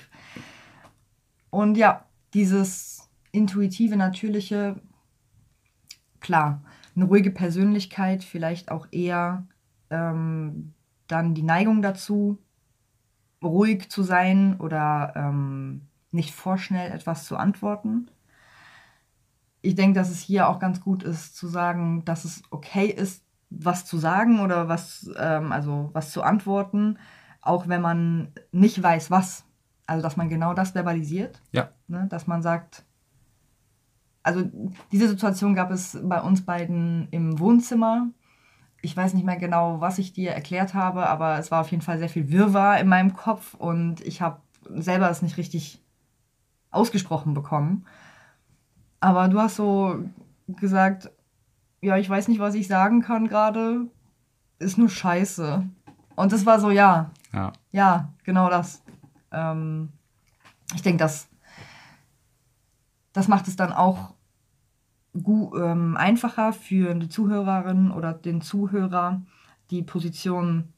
Und 1.51 1.77
ja, 1.77 2.05
dieses 2.35 3.09
intuitive, 3.31 3.97
natürliche, 3.97 4.81
klar, 6.21 6.63
eine 6.99 7.07
ruhige 7.07 7.31
Persönlichkeit, 7.31 8.25
vielleicht 8.25 8.73
auch 8.73 8.89
eher 8.91 9.47
ähm, 9.91 10.75
dann 11.07 11.35
die 11.35 11.45
Neigung 11.45 11.81
dazu, 11.81 12.39
ruhig 13.43 13.89
zu 13.89 14.03
sein 14.03 14.57
oder 14.59 15.13
ähm, 15.15 15.83
nicht 16.11 16.35
vorschnell 16.35 16.91
etwas 16.91 17.25
zu 17.25 17.37
antworten. 17.37 18.11
Ich 19.63 19.77
denke, 19.77 19.99
dass 19.99 20.11
es 20.11 20.21
hier 20.21 20.49
auch 20.49 20.59
ganz 20.59 20.81
gut 20.81 21.05
ist 21.05 21.37
zu 21.37 21.47
sagen, 21.47 22.05
dass 22.05 22.25
es 22.25 22.43
okay 22.51 22.87
ist, 22.87 23.25
was 23.49 23.87
zu 23.87 23.97
sagen 23.99 24.41
oder 24.41 24.69
was, 24.69 25.09
ähm, 25.17 25.53
also 25.53 25.91
was 25.93 26.11
zu 26.11 26.23
antworten, 26.23 26.99
auch 27.41 27.69
wenn 27.69 27.81
man 27.81 28.33
nicht 28.51 28.83
weiß, 28.83 29.11
was. 29.11 29.45
Also 29.87 30.03
dass 30.03 30.17
man 30.17 30.29
genau 30.29 30.53
das 30.53 30.73
verbalisiert. 30.73 31.41
Ja. 31.53 31.71
Ne? 31.87 32.09
Dass 32.11 32.27
man 32.27 32.43
sagt, 32.43 32.85
also 34.29 34.45
diese 34.93 35.09
Situation 35.09 35.55
gab 35.55 35.71
es 35.71 35.99
bei 36.03 36.21
uns 36.21 36.45
beiden 36.45 37.09
im 37.11 37.39
Wohnzimmer. 37.39 38.09
Ich 38.83 38.95
weiß 38.95 39.15
nicht 39.15 39.25
mehr 39.25 39.39
genau, 39.39 39.81
was 39.81 39.99
ich 39.99 40.13
dir 40.13 40.33
erklärt 40.33 40.75
habe, 40.75 41.09
aber 41.09 41.39
es 41.39 41.51
war 41.51 41.63
auf 41.63 41.71
jeden 41.71 41.83
Fall 41.83 41.99
sehr 41.99 42.11
viel 42.11 42.31
Wirrwarr 42.31 42.79
in 42.79 42.89
meinem 42.89 43.15
Kopf 43.15 43.55
und 43.55 44.03
ich 44.03 44.21
habe 44.21 44.41
selber 44.69 45.11
es 45.11 45.23
nicht 45.23 45.39
richtig 45.39 45.83
ausgesprochen 46.71 47.33
bekommen. 47.33 47.87
Aber 49.01 49.29
du 49.29 49.41
hast 49.41 49.57
so 49.57 50.05
gesagt, 50.47 51.11
ja, 51.81 51.97
ich 51.97 52.09
weiß 52.11 52.29
nicht, 52.29 52.41
was 52.41 52.55
ich 52.55 52.69
sagen 52.69 53.01
kann 53.01 53.29
gerade. 53.29 53.87
Ist 54.59 54.77
nur 54.77 54.91
Scheiße. 54.91 55.65
Und 56.17 56.33
das 56.33 56.45
war 56.45 56.61
so, 56.61 56.71
ja. 56.71 57.11
Ja. 57.33 57.53
Ja, 57.73 58.13
genau 58.25 58.51
das. 58.51 58.83
Ähm, 59.33 59.89
ich 60.75 60.83
denke, 60.83 60.99
das, 60.99 61.29
das 63.13 63.29
macht 63.29 63.49
es 63.49 63.57
dann 63.57 63.73
auch 63.73 64.15
ähm, 65.15 65.97
einfacher 65.97 66.53
für 66.53 66.95
die 66.95 67.09
Zuhörerin 67.09 67.91
oder 67.91 68.13
den 68.13 68.41
Zuhörer, 68.41 69.23
die 69.71 69.83
Position 69.83 70.73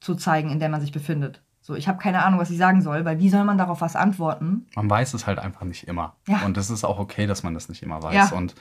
zu 0.00 0.14
zeigen, 0.14 0.50
in 0.50 0.60
der 0.60 0.68
man 0.68 0.80
sich 0.80 0.92
befindet. 0.92 1.42
So, 1.60 1.74
ich 1.74 1.88
habe 1.88 1.98
keine 1.98 2.22
Ahnung, 2.24 2.38
was 2.38 2.50
ich 2.50 2.58
sagen 2.58 2.82
soll, 2.82 3.06
weil 3.06 3.18
wie 3.18 3.30
soll 3.30 3.44
man 3.44 3.56
darauf 3.56 3.80
was 3.80 3.96
antworten? 3.96 4.66
Man 4.76 4.90
weiß 4.90 5.14
es 5.14 5.26
halt 5.26 5.38
einfach 5.38 5.64
nicht 5.64 5.88
immer. 5.88 6.16
Ja. 6.28 6.44
Und 6.44 6.58
es 6.58 6.68
ist 6.68 6.84
auch 6.84 6.98
okay, 6.98 7.26
dass 7.26 7.42
man 7.42 7.54
das 7.54 7.70
nicht 7.70 7.82
immer 7.82 8.02
weiß. 8.02 8.30
Ja. 8.30 8.36
Und 8.36 8.54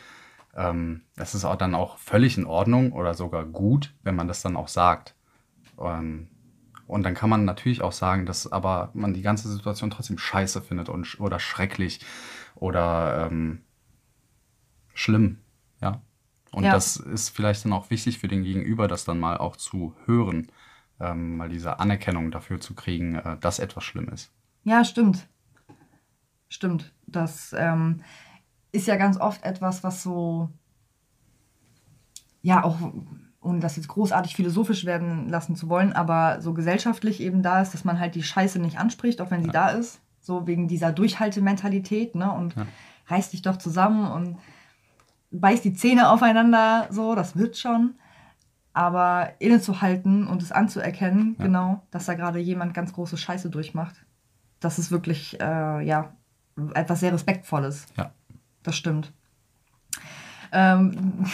ähm, 0.56 1.02
das 1.18 1.36
ist 1.36 1.44
auch 1.44 1.58
dann 1.58 1.76
auch 1.76 1.98
völlig 1.98 2.38
in 2.38 2.46
Ordnung 2.46 2.94
oder 2.94 3.14
sogar 3.14 3.44
gut, 3.44 3.94
wenn 4.04 4.16
man 4.16 4.30
das 4.30 4.42
dann 4.42 4.56
auch 4.56 4.70
sagt. 4.70 5.16
Ähm, 5.78 6.30
und 6.88 7.04
dann 7.04 7.14
kann 7.14 7.30
man 7.30 7.44
natürlich 7.44 7.82
auch 7.82 7.92
sagen, 7.92 8.26
dass 8.26 8.52
aber 8.52 8.92
man 8.94 9.14
die 9.14 9.22
ganze 9.22 9.50
Situation 9.50 9.90
trotzdem 9.90 10.18
scheiße 10.18 10.62
findet 10.62 10.90
und, 10.90 11.20
oder 11.20 11.40
schrecklich 11.40 12.00
oder 12.56 13.28
ähm, 13.30 13.64
schlimm. 14.94 15.40
Ja. 15.82 16.02
Und 16.52 16.64
ja. 16.64 16.72
das 16.72 16.98
ist 16.98 17.30
vielleicht 17.30 17.66
dann 17.66 17.74
auch 17.74 17.90
wichtig 17.90 18.20
für 18.20 18.28
den 18.28 18.44
Gegenüber, 18.44 18.88
das 18.88 19.06
dann 19.06 19.20
mal 19.20 19.38
auch 19.38 19.56
zu 19.58 19.96
hören, 20.06 20.48
ähm, 21.00 21.38
mal 21.38 21.50
diese 21.50 21.80
Anerkennung 21.80 22.32
dafür 22.32 22.60
zu 22.60 22.76
kriegen, 22.76 23.16
äh, 23.16 23.38
dass 23.40 23.60
etwas 23.60 23.84
schlimm 23.84 24.10
ist. 24.10 24.32
Ja, 24.64 24.86
stimmt. 24.86 25.28
Stimmt. 26.50 26.94
Das, 27.08 27.54
ähm, 27.58 28.02
ist 28.74 28.88
ja 28.88 28.98
ganz 28.98 29.18
oft 29.18 29.44
etwas, 29.44 29.84
was 29.84 30.04
so, 30.04 30.50
ja, 32.42 32.64
auch 32.64 32.78
ohne 33.40 33.60
das 33.60 33.76
jetzt 33.76 33.88
großartig 33.88 34.36
philosophisch 34.36 34.86
werden 34.86 35.30
lassen 35.30 35.56
zu 35.56 35.70
wollen, 35.70 35.94
aber 35.94 36.42
so 36.42 36.54
gesellschaftlich 36.54 37.22
eben 37.22 37.44
da 37.44 37.62
ist, 37.62 37.74
dass 37.74 37.86
man 37.86 38.00
halt 38.00 38.16
die 38.16 38.24
Scheiße 38.24 38.60
nicht 38.60 38.80
anspricht, 38.80 39.22
auch 39.22 39.32
wenn 39.32 39.42
sie 39.42 39.48
ja. 39.48 39.54
da 39.54 39.70
ist. 39.70 40.02
So 40.20 40.48
wegen 40.48 40.68
dieser 40.68 40.92
Durchhaltementalität, 40.92 42.16
ne? 42.16 42.32
Und 42.32 42.56
ja. 42.56 42.66
reiß 43.08 43.32
dich 43.32 43.42
doch 43.42 43.58
zusammen 43.58 44.10
und 44.10 44.38
beiß 45.34 45.62
die 45.62 45.74
Zähne 45.74 46.10
aufeinander, 46.10 46.88
so, 46.90 47.16
das 47.16 47.36
wird 47.36 47.58
schon. 47.58 47.96
Aber 48.72 49.34
innezuhalten 49.40 50.26
und 50.26 50.42
es 50.42 50.52
anzuerkennen, 50.52 51.36
ja. 51.38 51.46
genau, 51.46 51.84
dass 51.92 52.06
da 52.06 52.16
gerade 52.16 52.40
jemand 52.40 52.74
ganz 52.74 52.94
große 52.94 53.18
Scheiße 53.18 53.50
durchmacht, 53.50 54.06
das 54.60 54.80
ist 54.80 54.90
wirklich, 54.90 55.40
äh, 55.40 55.86
ja, 55.86 56.14
etwas 56.74 57.02
sehr 57.02 57.14
Respektvolles. 57.14 57.86
Ja. 57.98 58.12
Das 58.64 58.76
stimmt. 58.76 59.12
Ähm, 60.52 61.26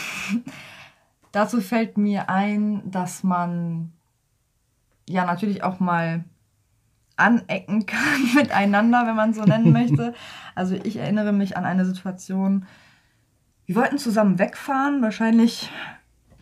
dazu 1.31 1.61
fällt 1.61 1.97
mir 1.97 2.29
ein, 2.29 2.89
dass 2.89 3.23
man 3.23 3.93
ja 5.07 5.25
natürlich 5.25 5.63
auch 5.63 5.79
mal 5.79 6.23
anecken 7.15 7.85
kann 7.85 8.33
miteinander, 8.35 9.05
wenn 9.05 9.15
man 9.15 9.33
so 9.33 9.43
nennen 9.43 9.71
möchte. 9.71 10.13
Also 10.55 10.75
ich 10.75 10.97
erinnere 10.97 11.31
mich 11.31 11.55
an 11.55 11.63
eine 11.63 11.85
Situation, 11.85 12.65
wir 13.69 13.75
wollten 13.75 13.99
zusammen 13.99 14.39
wegfahren, 14.39 15.03
wahrscheinlich 15.03 15.69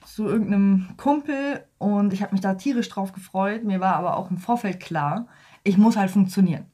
zu 0.05 0.27
irgendeinem 0.27 0.87
Kumpel 0.95 1.61
und 1.77 2.13
ich 2.13 2.21
habe 2.21 2.31
mich 2.31 2.39
da 2.39 2.53
tierisch 2.53 2.87
drauf 2.87 3.11
gefreut. 3.11 3.65
Mir 3.65 3.81
war 3.81 3.97
aber 3.97 4.15
auch 4.15 4.31
im 4.31 4.37
Vorfeld 4.37 4.79
klar, 4.79 5.27
ich 5.65 5.77
muss 5.77 5.97
halt 5.97 6.09
funktionieren. 6.09 6.67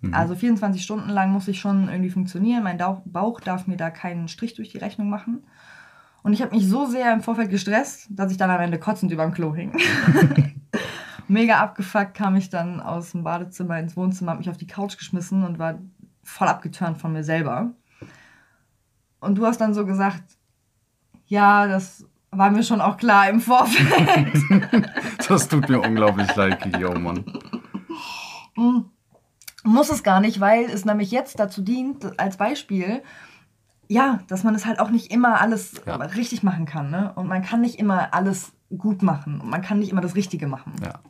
Mhm. 0.00 0.14
Also 0.14 0.36
24 0.36 0.80
Stunden 0.80 1.08
lang 1.08 1.32
muss 1.32 1.48
ich 1.48 1.58
schon 1.58 1.88
irgendwie 1.88 2.10
funktionieren. 2.10 2.62
Mein 2.62 2.78
Bauch 2.78 3.40
darf 3.40 3.66
mir 3.66 3.76
da 3.76 3.90
keinen 3.90 4.28
Strich 4.28 4.54
durch 4.54 4.68
die 4.68 4.78
Rechnung 4.78 5.10
machen. 5.10 5.42
Und 6.22 6.34
ich 6.34 6.40
habe 6.40 6.54
mich 6.54 6.68
so 6.68 6.86
sehr 6.86 7.12
im 7.12 7.20
Vorfeld 7.20 7.50
gestresst, 7.50 8.06
dass 8.10 8.30
ich 8.30 8.38
dann 8.38 8.50
am 8.50 8.60
Ende 8.60 8.78
kotzend 8.78 9.10
über 9.10 9.24
dem 9.24 9.34
Klo 9.34 9.56
hing. 9.56 9.76
Mega 11.26 11.58
abgefuckt 11.58 12.14
kam 12.14 12.36
ich 12.36 12.48
dann 12.48 12.80
aus 12.80 13.10
dem 13.10 13.24
Badezimmer 13.24 13.80
ins 13.80 13.96
Wohnzimmer, 13.96 14.30
habe 14.30 14.38
mich 14.38 14.50
auf 14.50 14.56
die 14.56 14.68
Couch 14.68 14.96
geschmissen 14.96 15.42
und 15.42 15.58
war 15.58 15.80
voll 16.22 16.46
abgeturnt 16.46 16.98
von 16.98 17.12
mir 17.12 17.24
selber. 17.24 17.72
Und 19.20 19.36
du 19.36 19.46
hast 19.46 19.60
dann 19.60 19.74
so 19.74 19.86
gesagt, 19.86 20.22
ja, 21.26 21.66
das 21.66 22.04
war 22.30 22.50
mir 22.50 22.62
schon 22.62 22.80
auch 22.80 22.96
klar 22.96 23.28
im 23.28 23.40
Vorfeld. 23.40 24.90
das 25.28 25.48
tut 25.48 25.68
mir 25.68 25.80
unglaublich 25.80 26.34
leid, 26.34 26.76
yo, 26.78 26.92
Mann. 26.98 27.24
Mm, 28.56 28.80
muss 29.64 29.90
es 29.90 30.02
gar 30.02 30.20
nicht, 30.20 30.40
weil 30.40 30.64
es 30.64 30.84
nämlich 30.84 31.10
jetzt 31.10 31.38
dazu 31.38 31.62
dient, 31.62 32.18
als 32.18 32.36
Beispiel, 32.36 33.02
ja, 33.88 34.20
dass 34.28 34.44
man 34.44 34.54
es 34.54 34.66
halt 34.66 34.78
auch 34.78 34.90
nicht 34.90 35.12
immer 35.12 35.40
alles 35.40 35.80
ja. 35.86 35.96
richtig 35.96 36.42
machen 36.42 36.64
kann. 36.64 36.90
Ne? 36.90 37.12
Und 37.14 37.26
man 37.26 37.42
kann 37.42 37.60
nicht 37.60 37.78
immer 37.78 38.14
alles 38.14 38.52
gut 38.76 39.02
machen. 39.02 39.40
Und 39.40 39.50
man 39.50 39.62
kann 39.62 39.80
nicht 39.80 39.90
immer 39.90 40.00
das 40.00 40.14
Richtige 40.14 40.46
machen. 40.46 40.72
Ja. 40.82 41.00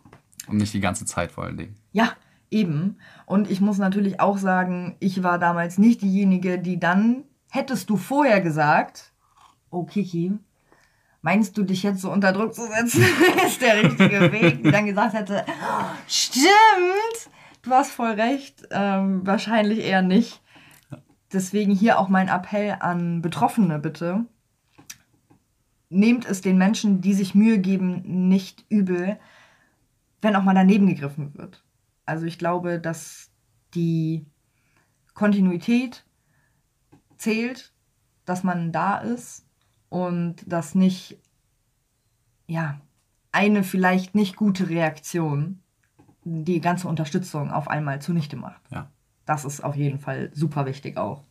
Und 0.49 0.57
nicht 0.57 0.73
die 0.73 0.81
ganze 0.81 1.05
Zeit 1.05 1.31
vor 1.31 1.45
allen 1.45 1.59
Dingen. 1.59 1.77
Ja, 1.93 2.13
eben. 2.51 2.97
Und 3.27 3.51
ich 3.51 3.61
muss 3.61 3.79
natürlich 3.79 4.21
auch 4.21 4.39
sagen, 4.39 4.97
ich 4.99 5.23
war 5.23 5.39
damals 5.39 5.79
nicht 5.79 6.03
diejenige, 6.03 6.59
die 6.59 6.81
dann 6.81 7.25
Hättest 7.51 7.91
du 7.91 7.97
vorher 7.97 8.41
gesagt, 8.41 9.13
oh 9.71 9.85
Kiki, 9.85 10.33
meinst 11.23 11.57
du 11.57 11.65
dich 11.65 11.83
jetzt 11.83 12.01
so 12.01 12.11
unter 12.11 12.33
Druck 12.33 12.55
zu 12.55 12.63
setzen, 12.63 13.05
ist 13.47 13.61
der 13.61 13.83
richtige 13.83 14.33
Weg, 14.33 14.63
die 14.63 14.71
dann 14.71 14.87
gesagt 14.87 15.15
hätte, 15.15 15.45
stimmt, 16.07 16.51
du 17.63 17.71
hast 17.71 17.91
voll 17.91 18.13
recht, 18.13 18.69
ähm, 18.71 19.27
wahrscheinlich 19.27 19.81
eher 19.81 20.03
nicht. 20.03 20.43
Deswegen 21.33 21.73
hier 21.73 21.99
auch 21.99 22.09
mein 22.09 22.29
Appell 22.29 22.77
an 22.81 23.23
Betroffene 23.23 23.79
bitte. 23.79 24.27
Nehmt 25.89 26.25
es 26.25 26.41
den 26.41 26.59
Menschen, 26.59 27.01
die 27.01 27.15
sich 27.15 27.35
Mühe 27.35 27.59
geben, 27.59 28.29
nicht 28.29 28.65
übel, 28.69 29.19
wenn 30.23 30.37
auch 30.37 30.43
mal 30.43 30.55
daneben 30.55 30.87
gegriffen 30.87 31.35
wird. 31.37 31.65
Also 32.07 32.27
ich 32.27 32.39
glaube, 32.39 32.81
dass 32.81 33.31
die 33.75 34.27
Kontinuität 35.15 36.05
zählt, 37.21 37.73
dass 38.25 38.43
man 38.43 38.73
da 38.73 38.99
ist 38.99 39.47
und 39.89 40.37
dass 40.47 40.75
nicht, 40.75 41.19
ja, 42.47 42.81
eine 43.33 43.63
vielleicht 43.63 44.15
nicht 44.15 44.37
gute 44.37 44.69
Reaktion 44.69 45.63
die 46.25 46.61
ganze 46.61 46.89
Unterstützung 46.89 47.51
auf 47.51 47.69
einmal 47.69 48.01
zunichte 48.01 48.37
macht. 48.37 48.63
Ja. 48.71 48.91
Das 49.25 49.45
ist 49.45 49.63
auf 49.63 49.77
jeden 49.77 49.99
Fall 49.99 50.31
super 50.33 50.67
wichtig 50.67 50.97
auch. 50.97 51.25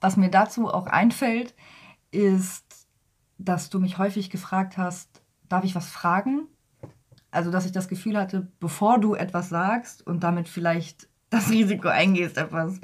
Was 0.00 0.16
mir 0.16 0.30
dazu 0.30 0.68
auch 0.68 0.86
einfällt, 0.86 1.54
ist, 2.10 2.88
dass 3.38 3.70
du 3.70 3.78
mich 3.80 3.98
häufig 3.98 4.30
gefragt 4.30 4.76
hast, 4.76 5.22
darf 5.48 5.64
ich 5.64 5.74
was 5.74 5.88
fragen? 5.88 6.46
Also, 7.30 7.50
dass 7.50 7.66
ich 7.66 7.72
das 7.72 7.88
Gefühl 7.88 8.18
hatte, 8.18 8.48
bevor 8.60 8.98
du 8.98 9.14
etwas 9.14 9.48
sagst 9.48 10.06
und 10.06 10.22
damit 10.22 10.48
vielleicht 10.48 11.08
das 11.30 11.50
Risiko 11.50 11.88
eingehst, 11.88 12.36
etwas 12.36 12.80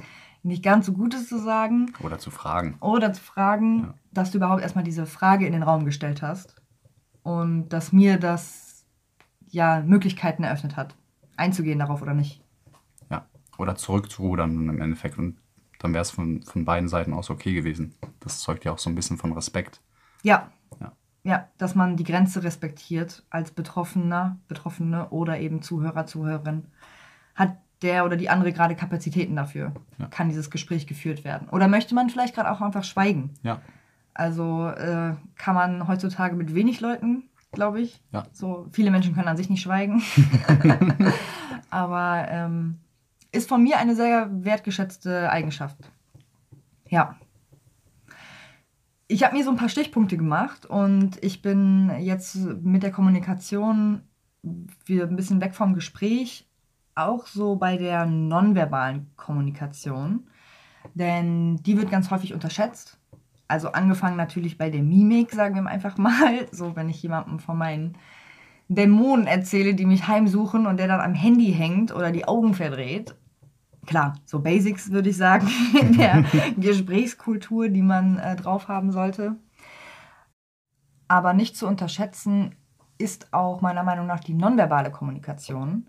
nicht 0.48 0.64
ganz 0.64 0.86
so 0.86 0.92
Gutes 0.92 1.28
zu 1.28 1.38
sagen. 1.38 1.92
Oder 2.00 2.18
zu 2.18 2.30
fragen. 2.30 2.76
Oder 2.80 3.12
zu 3.12 3.22
fragen, 3.22 3.80
ja. 3.80 3.94
dass 4.12 4.30
du 4.30 4.38
überhaupt 4.38 4.62
erstmal 4.62 4.84
diese 4.84 5.06
Frage 5.06 5.46
in 5.46 5.52
den 5.52 5.62
Raum 5.62 5.84
gestellt 5.84 6.22
hast. 6.22 6.56
Und 7.22 7.68
dass 7.68 7.92
mir 7.92 8.18
das 8.18 8.84
ja 9.46 9.82
Möglichkeiten 9.86 10.44
eröffnet 10.44 10.76
hat, 10.76 10.94
einzugehen 11.36 11.78
darauf 11.78 12.02
oder 12.02 12.14
nicht. 12.14 12.42
Ja, 13.10 13.26
oder 13.58 13.76
zurückzurudern 13.76 14.68
im 14.68 14.80
Endeffekt. 14.80 15.18
Und 15.18 15.38
dann 15.78 15.92
wäre 15.92 16.02
es 16.02 16.10
von, 16.10 16.42
von 16.42 16.64
beiden 16.64 16.88
Seiten 16.88 17.12
aus 17.12 17.30
okay 17.30 17.54
gewesen. 17.54 17.94
Das 18.20 18.40
zeugt 18.40 18.64
ja 18.64 18.72
auch 18.72 18.78
so 18.78 18.90
ein 18.90 18.94
bisschen 18.94 19.16
von 19.16 19.32
Respekt. 19.32 19.80
Ja. 20.22 20.50
Ja, 20.80 20.92
ja 21.22 21.48
dass 21.58 21.74
man 21.74 21.96
die 21.96 22.04
Grenze 22.04 22.42
respektiert 22.42 23.24
als 23.30 23.50
Betroffener, 23.50 24.38
Betroffene 24.48 25.10
oder 25.10 25.38
eben 25.38 25.62
Zuhörer, 25.62 26.06
Zuhörerin. 26.06 26.66
Hat 27.34 27.56
der 27.82 28.04
oder 28.04 28.16
die 28.16 28.28
andere 28.28 28.52
gerade 28.52 28.74
Kapazitäten 28.74 29.36
dafür? 29.36 29.72
Ja. 29.98 30.06
Kann 30.06 30.28
dieses 30.28 30.50
Gespräch 30.50 30.86
geführt 30.86 31.24
werden? 31.24 31.48
Oder 31.50 31.68
möchte 31.68 31.94
man 31.94 32.10
vielleicht 32.10 32.34
gerade 32.34 32.50
auch 32.50 32.60
einfach 32.60 32.84
schweigen? 32.84 33.34
Ja. 33.42 33.60
Also 34.14 34.68
äh, 34.68 35.14
kann 35.36 35.54
man 35.54 35.86
heutzutage 35.86 36.34
mit 36.34 36.54
wenig 36.54 36.80
Leuten, 36.80 37.24
glaube 37.52 37.80
ich. 37.80 38.02
Ja. 38.12 38.24
So 38.32 38.66
viele 38.72 38.90
Menschen 38.90 39.14
können 39.14 39.28
an 39.28 39.36
sich 39.36 39.48
nicht 39.48 39.62
schweigen. 39.62 40.02
Aber 41.70 42.26
ähm, 42.28 42.78
ist 43.30 43.48
von 43.48 43.62
mir 43.62 43.78
eine 43.78 43.94
sehr 43.94 44.28
wertgeschätzte 44.44 45.30
Eigenschaft. 45.30 45.76
Ja. 46.88 47.16
Ich 49.06 49.22
habe 49.22 49.36
mir 49.36 49.44
so 49.44 49.50
ein 49.50 49.56
paar 49.56 49.68
Stichpunkte 49.68 50.16
gemacht 50.16 50.66
und 50.66 51.22
ich 51.22 51.40
bin 51.40 51.90
jetzt 52.00 52.36
mit 52.36 52.82
der 52.82 52.90
Kommunikation 52.90 54.02
wieder 54.84 55.06
ein 55.06 55.16
bisschen 55.16 55.40
weg 55.40 55.54
vom 55.54 55.74
Gespräch 55.74 56.47
auch 56.98 57.26
so 57.26 57.56
bei 57.56 57.76
der 57.76 58.06
nonverbalen 58.06 59.10
Kommunikation, 59.16 60.28
denn 60.94 61.56
die 61.56 61.76
wird 61.76 61.90
ganz 61.90 62.10
häufig 62.10 62.34
unterschätzt. 62.34 62.98
Also 63.46 63.72
angefangen 63.72 64.16
natürlich 64.16 64.58
bei 64.58 64.68
der 64.68 64.82
Mimik, 64.82 65.32
sagen 65.32 65.54
wir 65.54 65.66
einfach 65.66 65.96
mal. 65.96 66.46
So, 66.52 66.76
wenn 66.76 66.88
ich 66.88 67.02
jemandem 67.02 67.38
von 67.38 67.56
meinen 67.56 67.96
Dämonen 68.68 69.26
erzähle, 69.26 69.74
die 69.74 69.86
mich 69.86 70.06
heimsuchen 70.06 70.66
und 70.66 70.78
der 70.78 70.88
dann 70.88 71.00
am 71.00 71.14
Handy 71.14 71.52
hängt 71.52 71.94
oder 71.94 72.10
die 72.10 72.28
Augen 72.28 72.52
verdreht. 72.54 73.14
Klar, 73.86 74.14
so 74.26 74.40
Basics 74.40 74.90
würde 74.90 75.08
ich 75.08 75.16
sagen 75.16 75.48
in 75.80 75.96
der 75.96 76.24
Gesprächskultur, 76.58 77.70
die 77.70 77.82
man 77.82 78.18
äh, 78.18 78.36
drauf 78.36 78.68
haben 78.68 78.92
sollte. 78.92 79.36
Aber 81.08 81.32
nicht 81.32 81.56
zu 81.56 81.66
unterschätzen 81.66 82.54
ist 82.98 83.32
auch 83.32 83.62
meiner 83.62 83.84
Meinung 83.84 84.06
nach 84.06 84.20
die 84.20 84.34
nonverbale 84.34 84.90
Kommunikation 84.90 85.86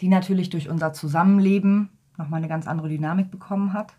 die 0.00 0.08
natürlich 0.08 0.50
durch 0.50 0.68
unser 0.68 0.92
Zusammenleben 0.92 1.90
nochmal 2.18 2.38
eine 2.38 2.48
ganz 2.48 2.66
andere 2.66 2.88
Dynamik 2.88 3.30
bekommen 3.30 3.72
hat. 3.72 3.94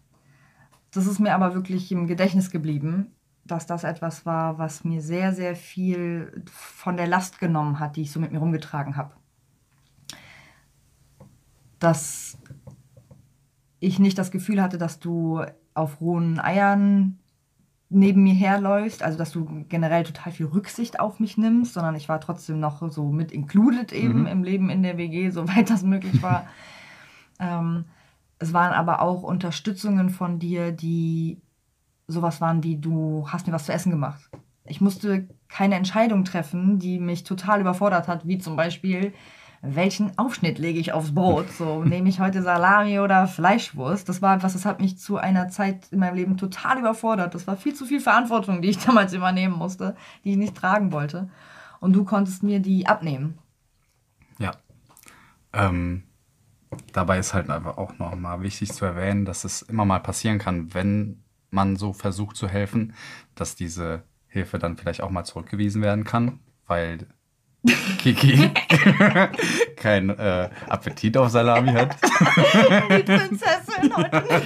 Das 0.91 1.05
ist 1.05 1.19
mir 1.19 1.33
aber 1.35 1.53
wirklich 1.53 1.91
im 1.91 2.07
Gedächtnis 2.07 2.49
geblieben, 2.49 3.11
dass 3.45 3.65
das 3.65 3.83
etwas 3.83 4.25
war, 4.25 4.57
was 4.57 4.83
mir 4.83 5.01
sehr, 5.01 5.33
sehr 5.33 5.55
viel 5.55 6.43
von 6.51 6.97
der 6.97 7.07
Last 7.07 7.39
genommen 7.39 7.79
hat, 7.79 7.95
die 7.95 8.01
ich 8.01 8.11
so 8.11 8.19
mit 8.19 8.31
mir 8.31 8.39
rumgetragen 8.39 8.95
habe. 8.95 9.13
Dass 11.79 12.37
ich 13.79 13.99
nicht 13.99 14.17
das 14.17 14.31
Gefühl 14.31 14.61
hatte, 14.61 14.77
dass 14.77 14.99
du 14.99 15.43
auf 15.73 16.01
rohen 16.01 16.39
Eiern 16.39 17.19
neben 17.89 18.24
mir 18.24 18.34
herläufst, 18.34 19.01
also 19.01 19.17
dass 19.17 19.32
du 19.32 19.65
generell 19.70 20.03
total 20.03 20.32
viel 20.32 20.48
Rücksicht 20.48 21.00
auf 21.00 21.20
mich 21.20 21.38
nimmst, 21.38 21.74
sondern 21.74 21.96
ich 21.96 22.10
war 22.10 22.20
trotzdem 22.20 22.60
noch 22.60 22.89
so 22.91 23.12
mit 23.12 23.32
included 23.32 23.94
eben 23.94 24.22
mhm. 24.22 24.27
im 24.27 24.44
Leben 24.44 24.70
in 24.70 24.84
der 24.84 24.98
WG, 24.98 25.29
soweit 25.32 25.70
das 25.70 25.84
möglich 25.84 26.22
war. 26.22 26.48
ähm, 27.39 27.86
es 28.39 28.53
waren 28.53 28.74
aber 28.74 29.01
auch 29.01 29.24
Unterstützungen 29.24 30.10
von 30.10 30.38
dir, 30.38 30.72
die 30.72 31.41
sowas 32.08 32.39
waren 32.39 32.63
wie, 32.63 32.77
du 32.77 33.25
hast 33.27 33.48
mir 33.48 33.53
was 33.53 33.65
zu 33.65 33.74
essen 33.74 33.91
gemacht. 33.91 34.29
Ich 34.65 34.82
musste 34.82 35.27
keine 35.48 35.75
Entscheidung 35.75 36.24
treffen, 36.24 36.77
die 36.79 37.00
mich 37.00 37.24
total 37.24 37.62
überfordert 37.62 38.08
hat, 38.08 38.27
wie 38.27 38.38
zum 38.38 38.56
Beispiel, 38.56 39.13
welchen 39.61 40.17
Aufschnitt 40.17 40.59
lege 40.59 40.79
ich 40.79 40.93
aufs 40.93 41.13
Brot? 41.13 41.51
So, 41.51 41.83
nehme 41.83 42.09
ich 42.09 42.19
heute 42.19 42.41
Salami 42.43 42.99
oder 42.99 43.27
Fleischwurst? 43.27 44.07
Das 44.07 44.21
war 44.21 44.35
etwas, 44.35 44.53
das 44.53 44.65
hat 44.65 44.79
mich 44.79 44.99
zu 44.99 45.17
einer 45.17 45.49
Zeit 45.49 45.87
in 45.91 45.99
meinem 45.99 46.15
Leben 46.15 46.37
total 46.37 46.79
überfordert. 46.79 47.33
Das 47.33 47.47
war 47.47 47.57
viel 47.57 47.73
zu 47.73 47.85
viel 47.85 47.99
Verantwortung, 47.99 48.61
die 48.61 48.69
ich 48.69 48.77
damals 48.85 49.13
übernehmen 49.13 49.55
musste, 49.55 49.95
die 50.23 50.31
ich 50.31 50.37
nicht 50.37 50.55
tragen 50.55 50.91
wollte. 50.91 51.29
Und 51.79 51.93
du 51.93 52.03
konntest 52.03 52.43
mir 52.43 52.59
die 52.59 52.87
abnehmen. 52.87 53.39
Ja. 54.39 54.51
Ähm, 55.53 56.03
dabei 56.93 57.19
ist 57.19 57.33
halt 57.33 57.49
einfach 57.49 57.77
auch 57.77 57.97
nochmal 57.97 58.41
wichtig 58.41 58.73
zu 58.73 58.85
erwähnen, 58.85 59.25
dass 59.25 59.43
es 59.43 59.63
immer 59.63 59.85
mal 59.85 59.99
passieren 59.99 60.37
kann, 60.37 60.73
wenn 60.73 61.23
man 61.49 61.77
so 61.77 61.93
versucht 61.93 62.35
zu 62.35 62.47
helfen, 62.47 62.93
dass 63.35 63.55
diese 63.55 64.03
Hilfe 64.27 64.59
dann 64.59 64.77
vielleicht 64.77 65.01
auch 65.01 65.09
mal 65.09 65.23
zurückgewiesen 65.23 65.81
werden 65.81 66.03
kann, 66.03 66.39
weil 66.67 67.07
Kiki 67.97 68.51
kein 69.75 70.09
äh, 70.09 70.49
Appetit 70.69 71.17
auf 71.17 71.29
Salami 71.29 71.71
hat. 71.73 71.97
Die 72.89 73.03
Prinzessin 73.03 73.95
heute. 73.95 74.43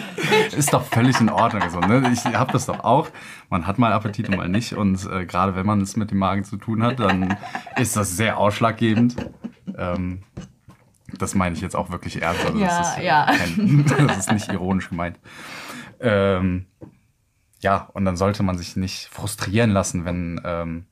Ist 0.56 0.74
doch 0.74 0.84
völlig 0.84 1.20
in 1.20 1.30
Ordnung. 1.30 1.70
So, 1.70 1.80
ne? 1.80 2.12
Ich 2.12 2.26
habe 2.26 2.52
das 2.52 2.66
doch 2.66 2.84
auch. 2.84 3.10
Man 3.50 3.68
hat 3.68 3.78
mal 3.78 3.94
Appetit 3.94 4.30
und 4.30 4.38
mal 4.38 4.50
nicht. 4.50 4.74
Und 4.74 5.06
äh, 5.12 5.26
gerade 5.26 5.56
wenn 5.56 5.66
man 5.66 5.82
es 5.82 5.96
mit 5.96 6.12
dem 6.12 6.18
Magen 6.18 6.44
zu 6.44 6.58
tun 6.58 6.82
hat, 6.84 7.00
dann 7.00 7.38
ist 7.78 7.96
das 7.96 8.16
sehr 8.16 8.38
ausschlaggebend. 8.38 9.16
Ähm, 9.78 10.24
das 11.18 11.36
meine 11.36 11.56
ich 11.56 11.62
jetzt 11.62 11.76
auch 11.76 11.90
wirklich 11.90 12.22
ernst. 12.22 12.46
Also 12.46 12.58
ja, 12.58 12.80
das, 12.80 12.98
ist, 12.98 13.04
ja. 13.04 13.26
Kein, 13.26 13.86
das 14.08 14.18
ist 14.18 14.32
nicht 14.32 14.52
ironisch 14.52 14.90
gemeint. 14.90 15.20
Ähm, 16.00 16.66
ja, 17.60 17.90
und 17.94 18.06
dann 18.06 18.18
sollte 18.18 18.42
man 18.42 18.58
sich 18.58 18.76
nicht 18.76 19.10
frustrieren 19.12 19.70
lassen, 19.70 20.06
wenn 20.06 20.42
ähm, 20.44 20.86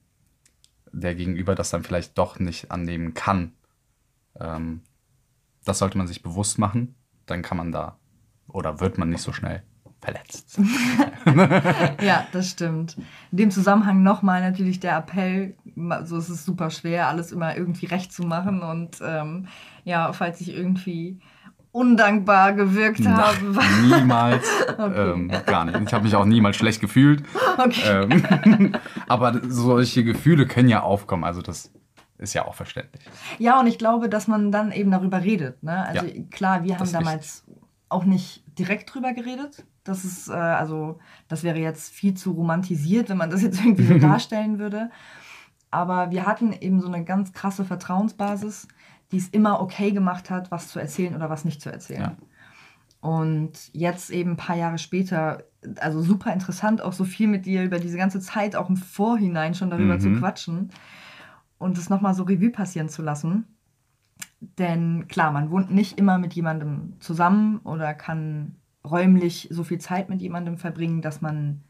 der 0.91 1.15
Gegenüber 1.15 1.55
das 1.55 1.69
dann 1.69 1.83
vielleicht 1.83 2.17
doch 2.17 2.39
nicht 2.39 2.71
annehmen 2.71 3.13
kann. 3.13 3.53
Ähm, 4.39 4.81
das 5.65 5.79
sollte 5.79 5.97
man 5.97 6.07
sich 6.07 6.23
bewusst 6.23 6.59
machen. 6.59 6.95
Dann 7.25 7.41
kann 7.41 7.57
man 7.57 7.71
da 7.71 7.97
oder 8.47 8.79
wird 8.79 8.97
man 8.97 9.09
nicht 9.09 9.21
so 9.21 9.31
schnell 9.31 9.63
verletzt. 10.01 10.59
ja, 12.01 12.25
das 12.31 12.49
stimmt. 12.49 12.97
In 13.31 13.37
dem 13.37 13.51
Zusammenhang 13.51 14.01
nochmal 14.01 14.41
natürlich 14.41 14.79
der 14.79 14.97
Appell, 14.97 15.55
so 16.05 16.17
es 16.17 16.29
ist 16.29 16.45
super 16.45 16.69
schwer, 16.69 17.07
alles 17.07 17.31
immer 17.31 17.55
irgendwie 17.57 17.85
recht 17.85 18.13
zu 18.13 18.23
machen 18.23 18.61
und 18.61 18.97
ähm, 19.01 19.47
ja, 19.83 20.13
falls 20.13 20.41
ich 20.41 20.53
irgendwie 20.53 21.19
undankbar 21.71 22.53
gewirkt 22.53 23.05
habe. 23.05 23.57
niemals. 23.83 24.45
okay. 24.77 25.11
ähm, 25.11 25.31
gar 25.45 25.65
nicht. 25.65 25.79
Ich 25.81 25.93
habe 25.93 26.03
mich 26.03 26.15
auch 26.15 26.25
niemals 26.25 26.57
schlecht 26.57 26.81
gefühlt. 26.81 27.23
Okay. 27.57 28.07
Ähm, 28.09 28.73
aber 29.07 29.39
solche 29.47 30.03
Gefühle 30.03 30.47
können 30.47 30.69
ja 30.69 30.81
aufkommen. 30.81 31.23
Also 31.23 31.41
das 31.41 31.71
ist 32.17 32.33
ja 32.33 32.45
auch 32.45 32.55
verständlich. 32.55 33.03
Ja, 33.37 33.59
und 33.59 33.67
ich 33.67 33.77
glaube, 33.77 34.09
dass 34.09 34.27
man 34.27 34.51
dann 34.51 34.71
eben 34.71 34.91
darüber 34.91 35.23
redet. 35.23 35.63
Ne? 35.63 35.85
Also 35.85 36.05
ja, 36.05 36.23
klar, 36.31 36.63
wir 36.63 36.79
haben 36.79 36.91
damals 36.91 37.43
wichtig. 37.47 37.63
auch 37.89 38.03
nicht 38.03 38.43
direkt 38.57 38.93
drüber 38.93 39.13
geredet. 39.13 39.65
Das 39.83 40.03
ist, 40.03 40.27
äh, 40.27 40.33
also, 40.33 40.99
das 41.27 41.43
wäre 41.43 41.57
jetzt 41.59 41.93
viel 41.93 42.13
zu 42.13 42.31
romantisiert, 42.31 43.09
wenn 43.09 43.17
man 43.17 43.29
das 43.29 43.41
jetzt 43.41 43.59
irgendwie 43.59 43.85
so 43.85 43.97
darstellen 43.99 44.59
würde. 44.59 44.89
Aber 45.71 46.11
wir 46.11 46.25
hatten 46.25 46.51
eben 46.51 46.81
so 46.81 46.87
eine 46.87 47.05
ganz 47.05 47.31
krasse 47.31 47.63
Vertrauensbasis 47.63 48.67
die 49.11 49.17
es 49.17 49.29
immer 49.29 49.61
okay 49.61 49.91
gemacht 49.91 50.29
hat, 50.29 50.51
was 50.51 50.67
zu 50.67 50.79
erzählen 50.79 51.15
oder 51.15 51.29
was 51.29 51.45
nicht 51.45 51.61
zu 51.61 51.71
erzählen. 51.71 52.01
Ja. 52.01 52.17
Und 53.01 53.73
jetzt 53.73 54.09
eben 54.09 54.31
ein 54.31 54.37
paar 54.37 54.57
Jahre 54.57 54.77
später, 54.77 55.43
also 55.79 56.01
super 56.01 56.33
interessant, 56.33 56.81
auch 56.81 56.93
so 56.93 57.05
viel 57.05 57.27
mit 57.27 57.45
dir 57.45 57.63
über 57.63 57.79
diese 57.79 57.97
ganze 57.97 58.19
Zeit, 58.19 58.55
auch 58.55 58.69
im 58.69 58.75
Vorhinein 58.75 59.55
schon 59.55 59.69
darüber 59.69 59.95
mhm. 59.95 59.99
zu 59.99 60.13
quatschen 60.13 60.71
und 61.57 61.77
es 61.77 61.89
nochmal 61.89 62.13
so 62.13 62.23
Revue 62.23 62.51
passieren 62.51 62.89
zu 62.89 63.01
lassen. 63.01 63.45
Denn 64.41 65.07
klar, 65.07 65.31
man 65.31 65.49
wohnt 65.49 65.71
nicht 65.71 65.97
immer 65.97 66.17
mit 66.17 66.33
jemandem 66.33 66.93
zusammen 66.99 67.59
oder 67.59 67.93
kann 67.93 68.55
räumlich 68.85 69.47
so 69.51 69.63
viel 69.63 69.79
Zeit 69.79 70.09
mit 70.09 70.21
jemandem 70.21 70.57
verbringen, 70.57 71.01
dass 71.01 71.21
man 71.21 71.61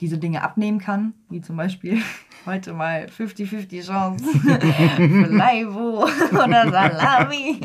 diese 0.00 0.18
Dinge 0.18 0.42
abnehmen 0.42 0.78
kann, 0.78 1.14
wie 1.30 1.40
zum 1.40 1.56
Beispiel 1.56 2.02
heute 2.46 2.72
mal 2.72 3.06
50-50 3.06 3.86
Chance 3.86 4.24
für 4.38 5.26
Leibo 5.30 6.04
oder 6.32 6.70
Salami. 6.70 7.60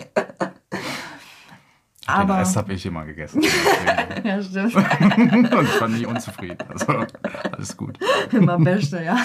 Aber 2.06 2.34
Den 2.34 2.40
Rest 2.40 2.56
habe 2.56 2.74
ich 2.74 2.86
immer 2.86 3.06
gegessen. 3.06 3.44
ja, 4.24 4.42
stimmt. 4.42 4.76
Und 4.76 5.64
ich 5.64 5.82
war 5.82 5.88
nie 5.88 6.06
unzufrieden. 6.06 6.58
Also 6.68 7.06
alles 7.52 7.78
gut. 7.78 8.00
Immer 8.32 8.58
Beste, 8.58 9.04
ja. 9.04 9.18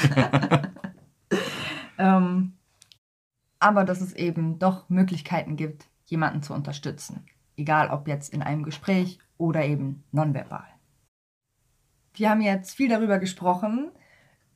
ähm, 1.96 2.52
aber 3.58 3.84
dass 3.84 4.02
es 4.02 4.12
eben 4.12 4.58
doch 4.58 4.90
Möglichkeiten 4.90 5.56
gibt, 5.56 5.86
jemanden 6.04 6.42
zu 6.42 6.52
unterstützen. 6.52 7.24
Egal 7.56 7.88
ob 7.88 8.06
jetzt 8.08 8.34
in 8.34 8.42
einem 8.42 8.64
Gespräch 8.64 9.18
oder 9.38 9.64
eben 9.64 10.04
nonverbal. 10.12 10.73
Wir 12.14 12.30
haben 12.30 12.40
jetzt 12.40 12.76
viel 12.76 12.88
darüber 12.88 13.18
gesprochen, 13.18 13.90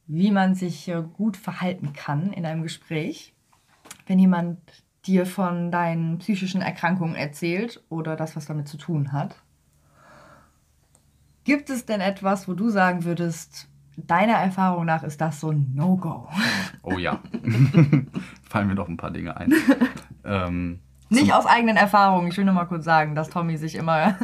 wie 0.06 0.30
man 0.30 0.54
sich 0.54 0.90
gut 1.14 1.36
verhalten 1.36 1.92
kann 1.92 2.32
in 2.32 2.46
einem 2.46 2.62
Gespräch. 2.62 3.34
Wenn 4.06 4.18
jemand 4.18 4.58
dir 5.04 5.26
von 5.26 5.70
deinen 5.70 6.18
psychischen 6.18 6.60
Erkrankungen 6.60 7.14
erzählt 7.14 7.82
oder 7.88 8.14
das, 8.16 8.36
was 8.36 8.46
damit 8.46 8.68
zu 8.68 8.76
tun 8.76 9.12
hat. 9.12 9.36
Gibt 11.44 11.70
es 11.70 11.86
denn 11.86 12.00
etwas, 12.00 12.46
wo 12.46 12.52
du 12.52 12.68
sagen 12.68 13.04
würdest, 13.04 13.68
deiner 13.96 14.34
Erfahrung 14.34 14.84
nach 14.84 15.02
ist 15.02 15.20
das 15.20 15.40
so 15.40 15.50
ein 15.50 15.72
No-Go? 15.74 16.28
Oh 16.82 16.98
ja. 16.98 17.20
Fallen 18.48 18.68
mir 18.68 18.74
doch 18.74 18.88
ein 18.88 18.96
paar 18.98 19.10
Dinge 19.10 19.36
ein. 19.36 19.52
ähm, 20.24 20.80
nicht 21.10 21.32
aus 21.32 21.46
eigenen 21.46 21.76
Erfahrungen. 21.76 22.28
Ich 22.28 22.36
will 22.36 22.44
nur 22.44 22.54
mal 22.54 22.66
kurz 22.66 22.84
sagen, 22.84 23.14
dass 23.14 23.30
Tommy 23.30 23.56
sich 23.56 23.74
immer. 23.74 24.16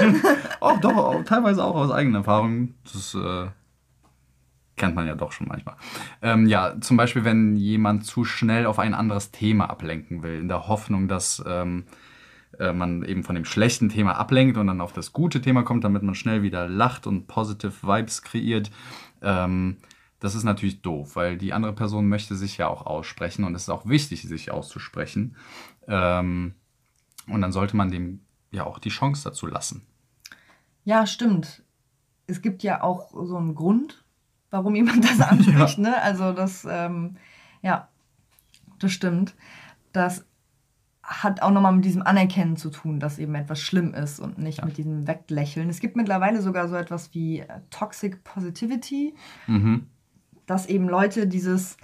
oh, 0.60 0.76
doch, 0.80 0.96
auch, 0.96 1.24
teilweise 1.24 1.64
auch 1.64 1.74
aus 1.74 1.90
eigenen 1.90 2.16
Erfahrungen. 2.16 2.74
Das 2.92 3.14
äh, 3.14 3.48
kennt 4.76 4.94
man 4.94 5.06
ja 5.06 5.14
doch 5.14 5.32
schon 5.32 5.48
manchmal. 5.48 5.76
Ähm, 6.22 6.46
ja, 6.46 6.80
zum 6.80 6.96
Beispiel, 6.96 7.24
wenn 7.24 7.56
jemand 7.56 8.06
zu 8.06 8.24
schnell 8.24 8.66
auf 8.66 8.78
ein 8.78 8.94
anderes 8.94 9.30
Thema 9.30 9.70
ablenken 9.70 10.22
will, 10.22 10.40
in 10.40 10.48
der 10.48 10.68
Hoffnung, 10.68 11.08
dass 11.08 11.42
ähm, 11.46 11.84
äh, 12.58 12.72
man 12.72 13.04
eben 13.04 13.22
von 13.22 13.34
dem 13.34 13.44
schlechten 13.44 13.88
Thema 13.88 14.12
ablenkt 14.12 14.56
und 14.56 14.66
dann 14.66 14.80
auf 14.80 14.92
das 14.92 15.12
gute 15.12 15.40
Thema 15.40 15.62
kommt, 15.62 15.84
damit 15.84 16.02
man 16.02 16.14
schnell 16.14 16.42
wieder 16.42 16.68
lacht 16.68 17.06
und 17.06 17.26
positive 17.26 17.82
Vibes 17.82 18.22
kreiert. 18.22 18.70
Ähm, 19.22 19.76
das 20.20 20.34
ist 20.34 20.44
natürlich 20.44 20.82
doof, 20.82 21.16
weil 21.16 21.38
die 21.38 21.54
andere 21.54 21.72
Person 21.72 22.08
möchte 22.08 22.36
sich 22.36 22.58
ja 22.58 22.68
auch 22.68 22.84
aussprechen 22.84 23.44
und 23.44 23.54
es 23.54 23.62
ist 23.62 23.70
auch 23.70 23.86
wichtig, 23.86 24.22
sich 24.22 24.50
auszusprechen. 24.50 25.36
Ähm, 25.86 26.54
und 27.26 27.40
dann 27.40 27.52
sollte 27.52 27.76
man 27.76 27.90
dem 27.90 28.20
ja 28.50 28.64
auch 28.64 28.78
die 28.78 28.88
Chance 28.90 29.24
dazu 29.24 29.46
lassen. 29.46 29.86
Ja, 30.84 31.06
stimmt. 31.06 31.62
Es 32.26 32.42
gibt 32.42 32.62
ja 32.62 32.82
auch 32.82 33.10
so 33.12 33.36
einen 33.36 33.54
Grund, 33.54 34.04
warum 34.50 34.74
jemand 34.74 35.04
das 35.04 35.20
anspricht. 35.28 35.78
ja. 35.78 35.82
Ne? 35.82 36.02
Also 36.02 36.32
das, 36.32 36.66
ähm, 36.68 37.16
ja, 37.62 37.88
das 38.78 38.92
stimmt. 38.92 39.34
Das 39.92 40.24
hat 41.02 41.42
auch 41.42 41.50
nochmal 41.50 41.72
mit 41.72 41.84
diesem 41.84 42.02
Anerkennen 42.02 42.56
zu 42.56 42.70
tun, 42.70 43.00
dass 43.00 43.18
eben 43.18 43.34
etwas 43.34 43.60
schlimm 43.60 43.94
ist 43.94 44.20
und 44.20 44.38
nicht 44.38 44.58
ja. 44.58 44.64
mit 44.64 44.76
diesem 44.76 45.08
Weglächeln. 45.08 45.68
Es 45.68 45.80
gibt 45.80 45.96
mittlerweile 45.96 46.40
sogar 46.40 46.68
so 46.68 46.76
etwas 46.76 47.12
wie 47.14 47.40
äh, 47.40 47.46
Toxic 47.70 48.22
Positivity, 48.22 49.14
mhm. 49.48 49.86
dass 50.46 50.66
eben 50.66 50.88
Leute 50.88 51.26
dieses 51.26 51.76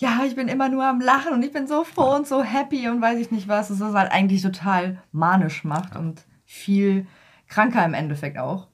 ja, 0.00 0.22
ich 0.26 0.34
bin 0.34 0.48
immer 0.48 0.70
nur 0.70 0.84
am 0.86 0.98
Lachen 0.98 1.34
und 1.34 1.42
ich 1.42 1.52
bin 1.52 1.66
so 1.66 1.84
froh 1.84 2.16
und 2.16 2.26
so 2.26 2.42
happy 2.42 2.88
und 2.88 3.02
weiß 3.02 3.18
ich 3.18 3.30
nicht 3.30 3.48
was, 3.48 3.68
das 3.68 3.80
halt 3.80 4.10
eigentlich 4.10 4.40
total 4.40 5.02
manisch 5.12 5.62
macht 5.62 5.94
ja. 5.94 6.00
und 6.00 6.22
viel 6.46 7.06
kranker 7.48 7.84
im 7.84 7.92
Endeffekt 7.92 8.38
auch. 8.38 8.68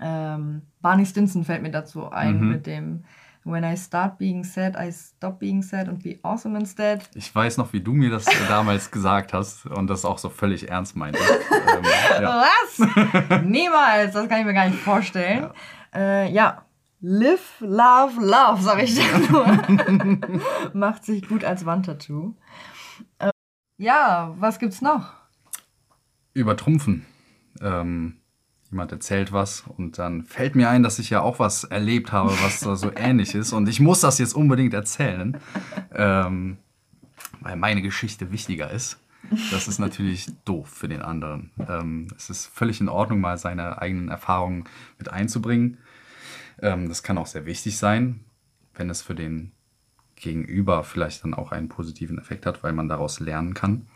Ähm, 0.00 0.62
Barney 0.80 1.06
Stinson 1.06 1.44
fällt 1.44 1.62
mir 1.62 1.70
dazu 1.70 2.10
ein 2.10 2.40
mhm. 2.40 2.48
mit 2.48 2.66
dem 2.66 3.04
When 3.44 3.62
I 3.62 3.76
start 3.76 4.18
being 4.18 4.42
sad, 4.42 4.74
I 4.76 4.90
stop 4.92 5.38
being 5.38 5.62
sad 5.62 5.88
and 5.88 6.02
be 6.02 6.18
awesome 6.22 6.58
instead. 6.58 7.08
Ich 7.14 7.32
weiß 7.32 7.56
noch, 7.56 7.72
wie 7.72 7.80
du 7.80 7.92
mir 7.92 8.10
das 8.10 8.24
damals 8.48 8.90
gesagt 8.90 9.32
hast 9.32 9.66
und 9.66 9.88
das 9.88 10.04
auch 10.04 10.18
so 10.18 10.28
völlig 10.28 10.68
ernst 10.68 10.96
meintest. 10.96 11.24
ähm, 11.52 11.84
ja. 12.20 12.44
Was? 12.44 13.42
Niemals, 13.44 14.12
das 14.12 14.28
kann 14.28 14.40
ich 14.40 14.46
mir 14.46 14.54
gar 14.54 14.66
nicht 14.66 14.80
vorstellen. 14.80 15.50
Ja. 15.94 16.00
Äh, 16.00 16.32
ja. 16.32 16.64
Live, 17.04 17.56
love, 17.58 18.20
love, 18.20 18.62
sag 18.62 18.80
ich 18.80 18.94
dir 18.94 19.18
nur. 19.28 20.70
Macht 20.72 21.04
sich 21.04 21.26
gut 21.26 21.42
als 21.42 21.66
Wandtattoo. 21.66 22.36
Äh, 23.18 23.32
ja, 23.76 24.32
was 24.38 24.60
gibt's 24.60 24.80
noch? 24.80 25.12
Übertrumpfen. 26.32 27.04
Ähm, 27.60 28.18
jemand 28.70 28.92
erzählt 28.92 29.32
was 29.32 29.64
und 29.76 29.98
dann 29.98 30.22
fällt 30.22 30.54
mir 30.54 30.70
ein, 30.70 30.84
dass 30.84 31.00
ich 31.00 31.10
ja 31.10 31.22
auch 31.22 31.40
was 31.40 31.64
erlebt 31.64 32.12
habe, 32.12 32.30
was 32.40 32.60
da 32.60 32.76
so 32.76 32.92
ähnlich 32.94 33.34
ist. 33.34 33.52
Und 33.52 33.68
ich 33.68 33.80
muss 33.80 33.98
das 33.98 34.20
jetzt 34.20 34.36
unbedingt 34.36 34.72
erzählen, 34.72 35.36
ähm, 35.92 36.58
weil 37.40 37.56
meine 37.56 37.82
Geschichte 37.82 38.30
wichtiger 38.30 38.70
ist. 38.70 39.00
Das 39.50 39.66
ist 39.66 39.80
natürlich 39.80 40.30
doof 40.44 40.68
für 40.68 40.88
den 40.88 41.02
anderen. 41.02 41.50
Ähm, 41.68 42.06
es 42.16 42.30
ist 42.30 42.46
völlig 42.46 42.80
in 42.80 42.88
Ordnung, 42.88 43.20
mal 43.20 43.38
seine 43.38 43.82
eigenen 43.82 44.08
Erfahrungen 44.08 44.68
mit 44.98 45.10
einzubringen. 45.10 45.78
Ähm, 46.62 46.88
das 46.88 47.02
kann 47.02 47.18
auch 47.18 47.26
sehr 47.26 47.44
wichtig 47.44 47.76
sein, 47.76 48.24
wenn 48.74 48.88
es 48.88 49.02
für 49.02 49.14
den 49.14 49.52
Gegenüber 50.16 50.84
vielleicht 50.84 51.24
dann 51.24 51.34
auch 51.34 51.52
einen 51.52 51.68
positiven 51.68 52.18
Effekt 52.18 52.46
hat, 52.46 52.62
weil 52.62 52.72
man 52.72 52.88
daraus 52.88 53.20
lernen 53.20 53.54
kann. 53.54 53.88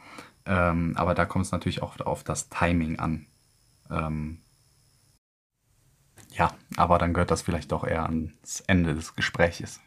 Ähm, 0.44 0.94
aber 0.96 1.14
da 1.14 1.24
kommt 1.24 1.46
es 1.46 1.52
natürlich 1.52 1.82
auch 1.82 1.98
auf 2.00 2.24
das 2.24 2.48
Timing 2.48 2.98
an. 2.98 3.26
Ähm, 3.90 4.38
ja, 6.30 6.52
aber 6.76 6.98
dann 6.98 7.14
gehört 7.14 7.30
das 7.30 7.42
vielleicht 7.42 7.72
doch 7.72 7.84
eher 7.84 8.04
ans 8.04 8.60
Ende 8.66 8.94
des 8.94 9.14
Gespräches. 9.14 9.80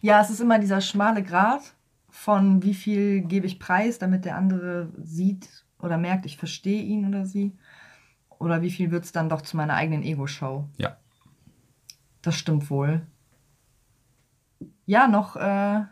Ja, 0.00 0.20
es 0.20 0.30
ist 0.30 0.40
immer 0.40 0.58
dieser 0.58 0.80
schmale 0.80 1.22
Grat 1.22 1.74
von 2.08 2.62
wie 2.62 2.74
viel 2.74 3.22
gebe 3.22 3.46
ich 3.46 3.58
preis, 3.58 3.98
damit 3.98 4.24
der 4.24 4.36
andere 4.36 4.90
sieht 5.02 5.48
oder 5.78 5.96
merkt, 5.96 6.26
ich 6.26 6.36
verstehe 6.36 6.82
ihn 6.82 7.08
oder 7.08 7.24
sie. 7.24 7.52
Oder 8.38 8.60
wie 8.60 8.70
viel 8.70 8.90
wird 8.90 9.04
es 9.04 9.12
dann 9.12 9.28
doch 9.28 9.40
zu 9.42 9.56
meiner 9.56 9.74
eigenen 9.74 10.02
Ego-Show? 10.02 10.68
Ja. 10.76 10.96
Das 12.22 12.36
stimmt 12.36 12.70
wohl. 12.70 13.06
Ja, 14.86 15.08
noch, 15.08 15.36
äh, 15.36 15.82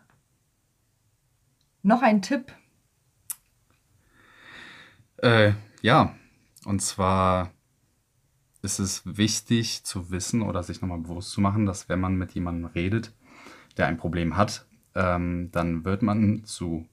noch 1.82 2.02
ein 2.02 2.22
Tipp. 2.22 2.52
Äh, 5.18 5.52
ja, 5.82 6.14
und 6.64 6.80
zwar 6.80 7.50
ist 8.62 8.78
es 8.78 9.02
wichtig 9.04 9.84
zu 9.84 10.10
wissen 10.10 10.42
oder 10.42 10.62
sich 10.62 10.80
nochmal 10.80 10.98
bewusst 10.98 11.30
zu 11.30 11.40
machen, 11.40 11.66
dass 11.66 11.88
wenn 11.88 12.00
man 12.00 12.16
mit 12.16 12.32
jemandem 12.32 12.66
redet, 12.66 13.12
der 13.76 13.86
ein 13.86 13.96
Problem 13.96 14.36
hat, 14.36 14.66
ähm, 14.94 15.50
dann 15.52 15.84
wird 15.84 16.02
man 16.02 16.44
zu 16.44 16.86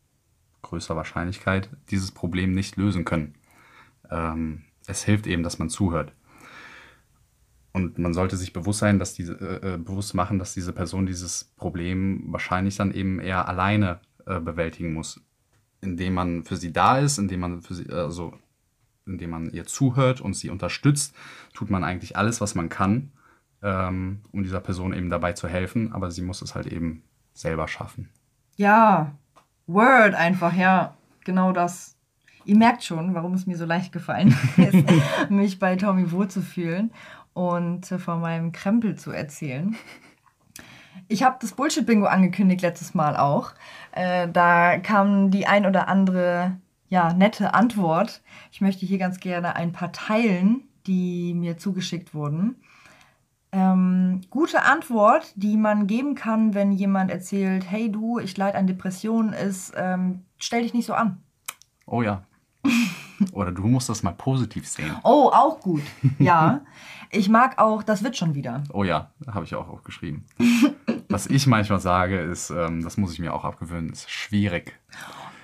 größter 0.62 0.96
Wahrscheinlichkeit 0.96 1.70
dieses 1.90 2.12
Problem 2.12 2.54
nicht 2.54 2.76
lösen 2.76 3.06
können. 3.06 3.36
Ähm, 4.10 4.64
es 4.88 5.04
hilft 5.04 5.28
eben, 5.28 5.44
dass 5.44 5.60
man 5.60 5.70
zuhört. 5.70 6.14
Und 7.74 8.00
man 8.00 8.14
sollte 8.14 8.38
sich 8.38 8.54
bewusst 8.54 8.80
sein, 8.80 9.00
dass 9.00 9.14
diese, 9.14 9.34
äh, 9.34 9.74
äh, 9.74 9.78
bewusst 9.78 10.14
machen, 10.14 10.40
dass 10.40 10.54
diese 10.54 10.74
Person 10.74 11.06
dieses 11.06 11.44
Problem 11.58 12.24
wahrscheinlich 12.28 12.76
dann 12.76 12.92
eben 12.92 13.20
eher 13.20 13.48
alleine 13.48 14.00
äh, 14.26 14.40
bewältigen 14.40 14.94
muss. 14.94 15.22
Indem 15.82 16.16
man 16.16 16.44
für 16.44 16.58
sie 16.58 16.74
da 16.74 16.98
ist, 16.98 17.18
indem 17.20 17.42
man 17.42 17.62
für 17.62 17.76
sie, 17.76 17.90
also 17.92 18.34
indem 19.06 19.30
man 19.30 19.52
ihr 19.52 19.66
zuhört 19.66 20.22
und 20.22 20.36
sie 20.36 20.50
unterstützt, 20.50 21.16
tut 21.54 21.70
man 21.70 21.84
eigentlich 21.84 22.18
alles, 22.18 22.42
was 22.42 22.56
man 22.56 22.70
kann, 22.70 23.12
ähm, 23.62 24.22
um 24.32 24.44
dieser 24.44 24.60
Person 24.60 24.94
eben 24.94 25.10
dabei 25.10 25.34
zu 25.34 25.48
helfen, 25.48 25.94
aber 25.94 26.12
sie 26.12 26.22
muss 26.22 26.42
es 26.42 26.56
halt 26.56 26.68
eben 26.68 27.04
selber 27.34 27.68
schaffen. 27.68 28.10
Ja, 28.56 29.14
Word 29.68 30.16
einfach, 30.16 30.56
ja, 30.56 30.96
genau 31.24 31.52
das. 31.52 31.96
Ihr 32.46 32.58
merkt 32.58 32.84
schon, 32.84 33.14
warum 33.14 33.34
es 33.34 33.46
mir 33.46 33.58
so 33.58 33.66
leicht 33.66 33.92
gefallen 33.92 34.36
ist, 34.58 35.30
mich 35.30 35.60
bei 35.60 35.76
Tommy 35.76 36.12
wohlzufühlen 36.12 36.92
und 37.38 37.92
äh, 37.92 38.00
von 38.00 38.20
meinem 38.20 38.52
Krempel 38.52 38.96
zu 38.96 39.12
erzählen. 39.12 39.76
Ich 41.08 41.24
habe 41.24 41.38
das 41.40 41.54
Bullshit-Bingo 41.54 42.08
angekündigt 42.08 42.64
letztes 42.64 42.96
Mal 42.96 43.16
auch. 43.16 43.52
Äh, 43.92 44.28
da 44.28 44.80
kam 44.80 45.30
die 45.30 45.46
ein 45.46 45.66
oder 45.66 45.88
andere 45.88 46.58
ja, 46.90 47.14
nette 47.14 47.54
Antwort. 47.54 48.22
Ich 48.52 48.60
möchte 48.60 48.86
hier 48.86 48.98
ganz 48.98 49.20
gerne 49.20 49.56
ein 49.56 49.72
paar 49.72 49.92
teilen, 49.92 50.64
die 50.88 51.34
mir 51.36 51.58
zugeschickt 51.58 52.14
wurden. 52.16 52.56
Ähm, 53.52 54.22
gute 54.30 54.64
Antwort, 54.64 55.32
die 55.36 55.58
man 55.58 55.86
geben 55.88 56.16
kann, 56.16 56.56
wenn 56.56 56.72
jemand 56.72 57.12
erzählt, 57.12 57.70
hey 57.70 57.92
du, 57.92 58.20
ich 58.20 58.36
leide 58.36 58.58
an 58.58 58.68
Depressionen, 58.68 59.34
ist, 59.34 59.74
ähm, 59.78 60.26
stell 60.38 60.64
dich 60.64 60.74
nicht 60.74 60.88
so 60.88 60.94
an. 60.94 61.22
Oh 61.86 62.02
ja. 62.02 62.24
Oder 63.32 63.52
du 63.52 63.68
musst 63.68 63.90
das 63.90 64.04
mal 64.04 64.12
positiv 64.12 64.68
sehen. 64.68 64.96
Oh, 65.04 65.30
auch 65.34 65.60
gut. 65.60 65.84
Ja. 66.20 66.62
Ich 67.10 67.30
mag 67.30 67.58
auch, 67.58 67.84
das 67.84 68.04
wird 68.04 68.18
schon 68.18 68.36
wieder. 68.36 68.64
Oh 68.74 68.84
ja, 68.84 69.12
habe 69.28 69.46
ich 69.46 69.56
auch 69.56 69.70
aufgeschrieben. 69.70 70.26
Was 71.10 71.28
ich 71.28 71.48
manchmal 71.48 71.80
sage, 71.80 72.20
ist, 72.20 72.50
ähm, 72.50 72.84
das 72.84 72.98
muss 72.98 73.14
ich 73.14 73.20
mir 73.20 73.34
auch 73.34 73.46
abgewöhnen, 73.46 73.90
ist 73.92 74.10
schwierig. 74.10 74.78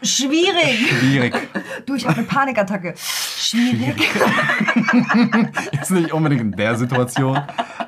Schwierig. 0.02 0.90
Schwierig. 0.90 1.34
Du, 1.86 1.96
ich 1.96 2.06
habe 2.06 2.18
eine 2.18 2.28
Panikattacke. 2.28 2.94
Schwierig. 2.98 3.98
ist 5.82 5.92
nicht 5.92 6.14
unbedingt 6.14 6.42
in 6.42 6.52
der 6.54 6.76
Situation, 6.76 7.40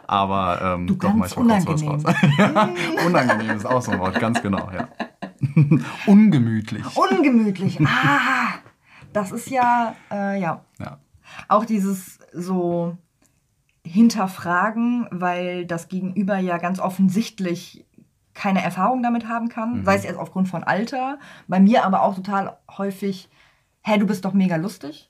aber 0.06 0.60
ähm, 0.62 0.88
du 0.88 0.95
doch 0.95 1.13
manchmal 1.13 1.45
unangenehm. 1.45 1.65
kommt 1.65 2.02
sowas 2.02 2.06
raus. 2.06 2.32
ja, 2.38 2.69
unangenehm 3.06 3.56
ist 3.56 3.65
auch 3.65 3.82
so 3.82 3.91
ein 3.91 4.00
Wort, 4.00 4.19
ganz 4.19 4.41
genau, 4.41 4.69
ja. 4.74 4.89
Ungemütlich. 6.08 6.84
Ungemütlich. 6.95 7.80
Ah, 7.86 8.56
das 9.15 9.32
ist 9.32 9.49
ja, 9.49 9.95
äh, 10.12 10.39
ja. 10.39 10.63
Ja. 10.80 10.99
Auch 11.47 11.65
dieses 11.65 12.19
so 12.34 12.97
hinterfragen, 13.86 15.08
weil 15.12 15.65
das 15.65 15.88
Gegenüber 15.88 16.38
ja 16.38 16.58
ganz 16.58 16.80
offensichtlich 16.80 17.86
keine 18.34 18.62
Erfahrung 18.62 19.01
damit 19.01 19.28
haben 19.28 19.47
kann, 19.47 19.80
Mhm. 19.80 19.86
sei 19.86 19.95
es 19.95 20.04
jetzt 20.04 20.17
aufgrund 20.17 20.49
von 20.49 20.63
Alter, 20.63 21.19
bei 21.47 21.60
mir 21.60 21.86
aber 21.86 22.01
auch 22.01 22.15
total 22.15 22.58
häufig, 22.78 23.30
hä, 23.82 23.97
du 23.97 24.06
bist 24.06 24.25
doch 24.25 24.34
mega 24.34 24.58
lustig. 24.58 25.10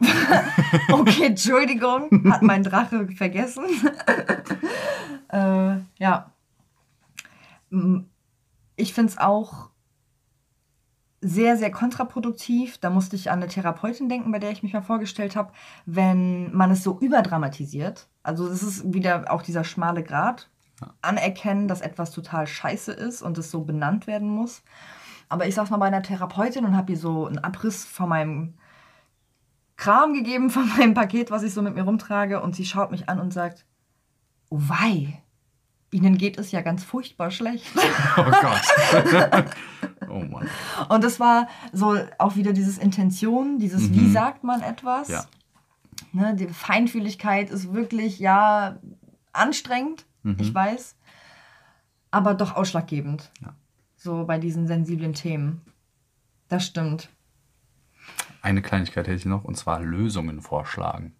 okay, 0.92 1.24
Entschuldigung, 1.26 2.30
hat 2.30 2.42
mein 2.42 2.62
Drache 2.62 3.08
vergessen. 3.08 3.64
äh, 5.32 5.76
ja. 5.98 6.30
Ich 8.76 8.92
finde 8.92 9.12
es 9.12 9.18
auch 9.18 9.70
sehr, 11.20 11.56
sehr 11.56 11.70
kontraproduktiv. 11.70 12.78
Da 12.78 12.90
musste 12.90 13.16
ich 13.16 13.30
an 13.30 13.40
eine 13.40 13.48
Therapeutin 13.48 14.08
denken, 14.08 14.32
bei 14.32 14.38
der 14.38 14.50
ich 14.50 14.62
mich 14.62 14.72
mal 14.72 14.82
vorgestellt 14.82 15.36
habe, 15.36 15.52
wenn 15.86 16.54
man 16.54 16.70
es 16.70 16.82
so 16.82 16.98
überdramatisiert. 16.98 18.08
Also 18.22 18.48
das 18.48 18.62
ist 18.62 18.92
wieder 18.92 19.30
auch 19.30 19.42
dieser 19.42 19.64
schmale 19.64 20.02
Grat. 20.02 20.48
Anerkennen, 21.00 21.68
dass 21.68 21.80
etwas 21.80 22.10
total 22.10 22.46
scheiße 22.46 22.92
ist 22.92 23.22
und 23.22 23.38
es 23.38 23.50
so 23.50 23.64
benannt 23.64 24.06
werden 24.06 24.28
muss. 24.28 24.62
Aber 25.28 25.46
ich 25.46 25.54
saß 25.54 25.70
mal 25.70 25.78
bei 25.78 25.86
einer 25.86 26.02
Therapeutin 26.02 26.64
und 26.64 26.76
habe 26.76 26.92
ihr 26.92 26.98
so 26.98 27.26
einen 27.26 27.38
Abriss 27.38 27.84
von 27.84 28.10
meinem 28.10 28.54
Kram 29.76 30.12
gegeben, 30.12 30.50
von 30.50 30.68
meinem 30.76 30.94
Paket, 30.94 31.30
was 31.30 31.42
ich 31.42 31.54
so 31.54 31.62
mit 31.62 31.74
mir 31.74 31.82
rumtrage. 31.82 32.42
Und 32.42 32.54
sie 32.54 32.66
schaut 32.66 32.90
mich 32.90 33.08
an 33.08 33.20
und 33.20 33.32
sagt, 33.32 33.64
oh 34.50 34.60
wei, 34.60 35.22
Ihnen 35.92 36.18
geht 36.18 36.38
es 36.38 36.52
ja 36.52 36.60
ganz 36.60 36.84
furchtbar 36.84 37.30
schlecht. 37.30 37.66
Oh 38.18 38.24
Gott. 38.24 39.44
oh 40.16 40.24
Mann. 40.24 40.48
Und 40.88 41.04
das 41.04 41.20
war 41.20 41.48
so 41.72 41.96
auch 42.18 42.36
wieder 42.36 42.52
dieses 42.52 42.78
Intention, 42.78 43.58
dieses 43.58 43.92
wie 43.92 44.10
sagt 44.10 44.44
man 44.44 44.62
etwas. 44.62 45.08
Ja. 45.08 45.24
Ne, 46.12 46.34
die 46.34 46.48
Feinfühligkeit 46.48 47.50
ist 47.50 47.72
wirklich, 47.72 48.18
ja, 48.18 48.78
anstrengend, 49.32 50.06
ich 50.38 50.52
weiß, 50.52 50.96
aber 52.10 52.34
doch 52.34 52.56
ausschlaggebend. 52.56 53.30
Ja. 53.42 53.54
So 53.96 54.24
bei 54.24 54.38
diesen 54.38 54.66
sensiblen 54.66 55.14
Themen. 55.14 55.62
Das 56.48 56.66
stimmt. 56.66 57.08
Eine 58.42 58.62
Kleinigkeit 58.62 59.06
hätte 59.06 59.16
ich 59.16 59.24
noch, 59.24 59.44
und 59.44 59.56
zwar 59.56 59.80
Lösungen 59.80 60.40
vorschlagen. 60.40 61.14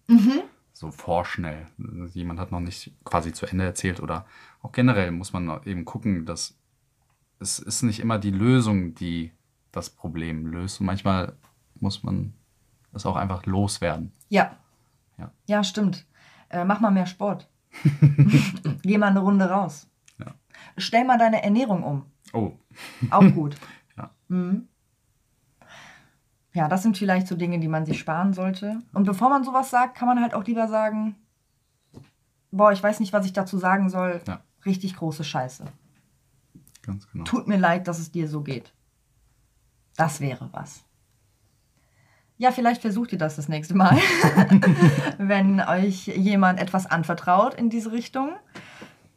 So 0.73 0.91
vorschnell. 0.91 1.65
Jemand 2.13 2.39
hat 2.39 2.51
noch 2.51 2.59
nicht 2.59 2.93
quasi 3.03 3.33
zu 3.33 3.45
Ende 3.45 3.65
erzählt 3.65 3.99
oder 3.99 4.25
auch 4.61 4.71
generell 4.71 5.11
muss 5.11 5.33
man 5.33 5.61
eben 5.65 5.85
gucken, 5.85 6.25
dass 6.25 6.57
es 7.39 7.59
ist 7.59 7.83
nicht 7.83 7.99
immer 7.99 8.19
die 8.19 8.31
Lösung, 8.31 8.95
die 8.95 9.31
das 9.71 9.89
Problem 9.89 10.47
löst. 10.47 10.79
Und 10.79 10.85
manchmal 10.87 11.33
muss 11.79 12.03
man 12.03 12.33
es 12.93 13.05
auch 13.05 13.15
einfach 13.15 13.45
loswerden. 13.45 14.11
Ja. 14.29 14.57
Ja. 15.17 15.31
Ja, 15.47 15.63
stimmt. 15.63 16.05
Äh, 16.49 16.65
mach 16.65 16.79
mal 16.79 16.91
mehr 16.91 17.05
Sport. 17.05 17.47
Geh 18.81 18.97
mal 18.97 19.07
eine 19.07 19.19
Runde 19.19 19.49
raus. 19.49 19.87
Ja. 20.19 20.33
Stell 20.77 21.05
mal 21.05 21.17
deine 21.17 21.43
Ernährung 21.43 21.83
um. 21.83 22.05
Oh, 22.33 22.51
Auch 23.09 23.31
gut. 23.33 23.55
Ja. 23.97 24.11
Mhm. 24.27 24.67
Ja, 26.53 26.67
das 26.67 26.83
sind 26.83 26.99
vielleicht 26.99 27.27
so 27.27 27.35
Dinge, 27.35 27.59
die 27.59 27.67
man 27.67 27.87
sich 27.87 27.97
sparen 27.97 28.33
sollte. 28.33 28.79
Und 28.93 29.05
bevor 29.05 29.29
man 29.29 29.43
sowas 29.43 29.71
sagt, 29.71 29.97
kann 29.97 30.07
man 30.07 30.21
halt 30.21 30.35
auch 30.35 30.43
lieber 30.43 30.67
sagen, 30.67 31.15
boah, 32.51 32.71
ich 32.71 32.83
weiß 32.83 32.99
nicht, 32.99 33.11
was 33.11 33.25
ich 33.25 33.33
dazu 33.33 33.57
sagen 33.57 33.89
soll. 33.89 34.21
Ja. 34.27 34.41
Richtig 34.67 34.95
große 34.95 35.23
Scheiße. 35.23 35.65
Ganz 36.87 37.07
genau. 37.11 37.23
Tut 37.25 37.47
mir 37.47 37.57
leid, 37.57 37.87
dass 37.87 37.99
es 37.99 38.11
dir 38.11 38.27
so 38.27 38.41
geht. 38.41 38.73
Das 39.95 40.19
wäre 40.21 40.49
was. 40.51 40.83
Ja, 42.39 42.51
vielleicht 42.51 42.81
versucht 42.81 43.11
ihr 43.13 43.17
das 43.17 43.35
das 43.35 43.49
nächste 43.49 43.75
Mal, 43.75 43.97
wenn 45.17 45.59
euch 45.61 46.05
jemand 46.07 46.59
etwas 46.59 46.85
anvertraut 46.85 47.53
in 47.55 47.69
diese 47.69 47.91
Richtung. 47.91 48.31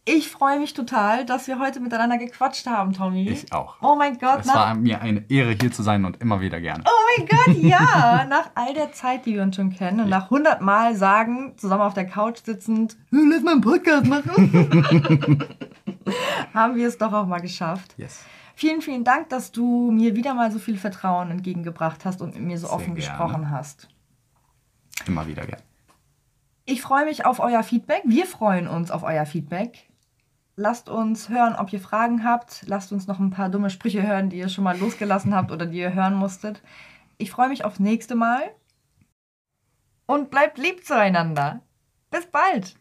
Ich 0.07 0.31
freue 0.31 0.59
mich 0.59 0.73
total, 0.73 1.27
dass 1.27 1.47
wir 1.47 1.59
heute 1.59 1.79
miteinander 1.79 2.17
gequatscht 2.17 2.67
haben, 2.67 2.95
Tommy. 2.95 3.29
Ich 3.29 3.53
auch. 3.53 3.77
Oh 3.83 3.95
mein 3.97 4.19
Gott, 4.19 4.41
Es 4.41 4.47
nach 4.47 4.55
war 4.55 4.75
mir 4.75 5.03
eine 5.03 5.31
Ehre, 5.31 5.55
hier 5.61 5.71
zu 5.71 5.83
sein 5.83 6.07
und 6.07 6.21
immer 6.23 6.41
wieder 6.41 6.59
gerne. 6.63 6.83
Oh 6.87 7.19
mein 7.19 7.29
Gott, 7.29 7.57
ja! 7.63 8.25
Nach 8.29 8.51
all 8.55 8.73
der 8.73 8.93
Zeit, 8.93 9.27
die 9.27 9.35
wir 9.35 9.43
uns 9.43 9.57
schon 9.57 9.71
kennen 9.71 10.01
und 10.01 10.09
nach 10.09 10.25
100 10.25 10.63
Mal 10.63 10.97
sagen, 10.97 11.53
zusammen 11.59 11.83
auf 11.83 11.93
der 11.95 12.07
Couch 12.07 12.39
sitzend, 12.43 12.97
"Hey, 13.11 13.21
lass 13.31 13.43
mal 13.43 13.53
einen 13.53 13.61
Podcast 13.61 14.07
machen, 14.07 15.45
haben 16.55 16.75
wir 16.77 16.89
es 16.89 16.99
doch 16.99 17.13
auch 17.13 17.27
mal 17.27 17.41
geschafft. 17.41 17.95
Yes. 17.97 18.25
Vielen, 18.55 18.83
vielen 18.83 19.05
Dank, 19.05 19.29
dass 19.31 19.53
du 19.53 19.91
mir 19.91 20.15
wieder 20.15 20.35
mal 20.35 20.53
so 20.53 20.59
viel 20.59 20.77
Vertrauen 20.77 21.31
entgegengebracht 21.31 22.05
hast 22.05 22.21
und 22.21 22.35
mit 22.35 22.43
mir 22.45 22.59
so 22.59 22.67
Sehr 22.67 22.75
offen 22.77 22.95
gerne. 22.95 22.97
gesprochen 22.97 23.51
hast. 23.51 23.89
Immer 25.07 25.27
wieder 25.27 25.47
gerne. 25.47 25.63
Ich 26.67 26.83
freue 26.83 27.07
mich 27.07 27.25
auf 27.25 27.41
euer 27.41 27.63
Feedback. 27.63 28.03
Wir 28.05 28.27
freuen 28.27 28.69
uns 28.69 28.91
auf 28.91 29.03
euer 29.03 29.25
Feedback. 29.27 29.87
lasst 30.57 30.91
uns 30.91 31.31
hören, 31.31 31.55
ob 31.55 31.73
ihr 31.73 31.81
Fragen 31.81 32.23
habt. 32.23 32.65
Lasst 32.67 32.93
uns 32.93 33.07
noch 33.07 33.19
ein 33.19 33.31
paar 33.31 33.49
dumme 33.49 33.71
Sprüche 33.71 34.07
hören, 34.07 34.29
die 34.29 34.37
ihr 34.37 34.51
schon 34.51 34.65
mal 34.65 34.79
losgelassen 34.79 35.35
habt 35.35 35.51
oder 35.53 35.65
die 35.65 35.79
ihr 35.79 35.95
hören 35.95 36.15
musstet. 36.15 36.63
Ich 37.17 37.31
freue 37.31 37.49
mich 37.49 37.65
aufs 37.65 37.81
nächste 37.81 38.15
Mal. 38.15 38.43
Und 40.05 40.31
bleibt 40.31 40.59
lieb 40.59 40.85
zueinander. 40.85 41.63
Bis 42.11 42.27
bald. 42.27 42.75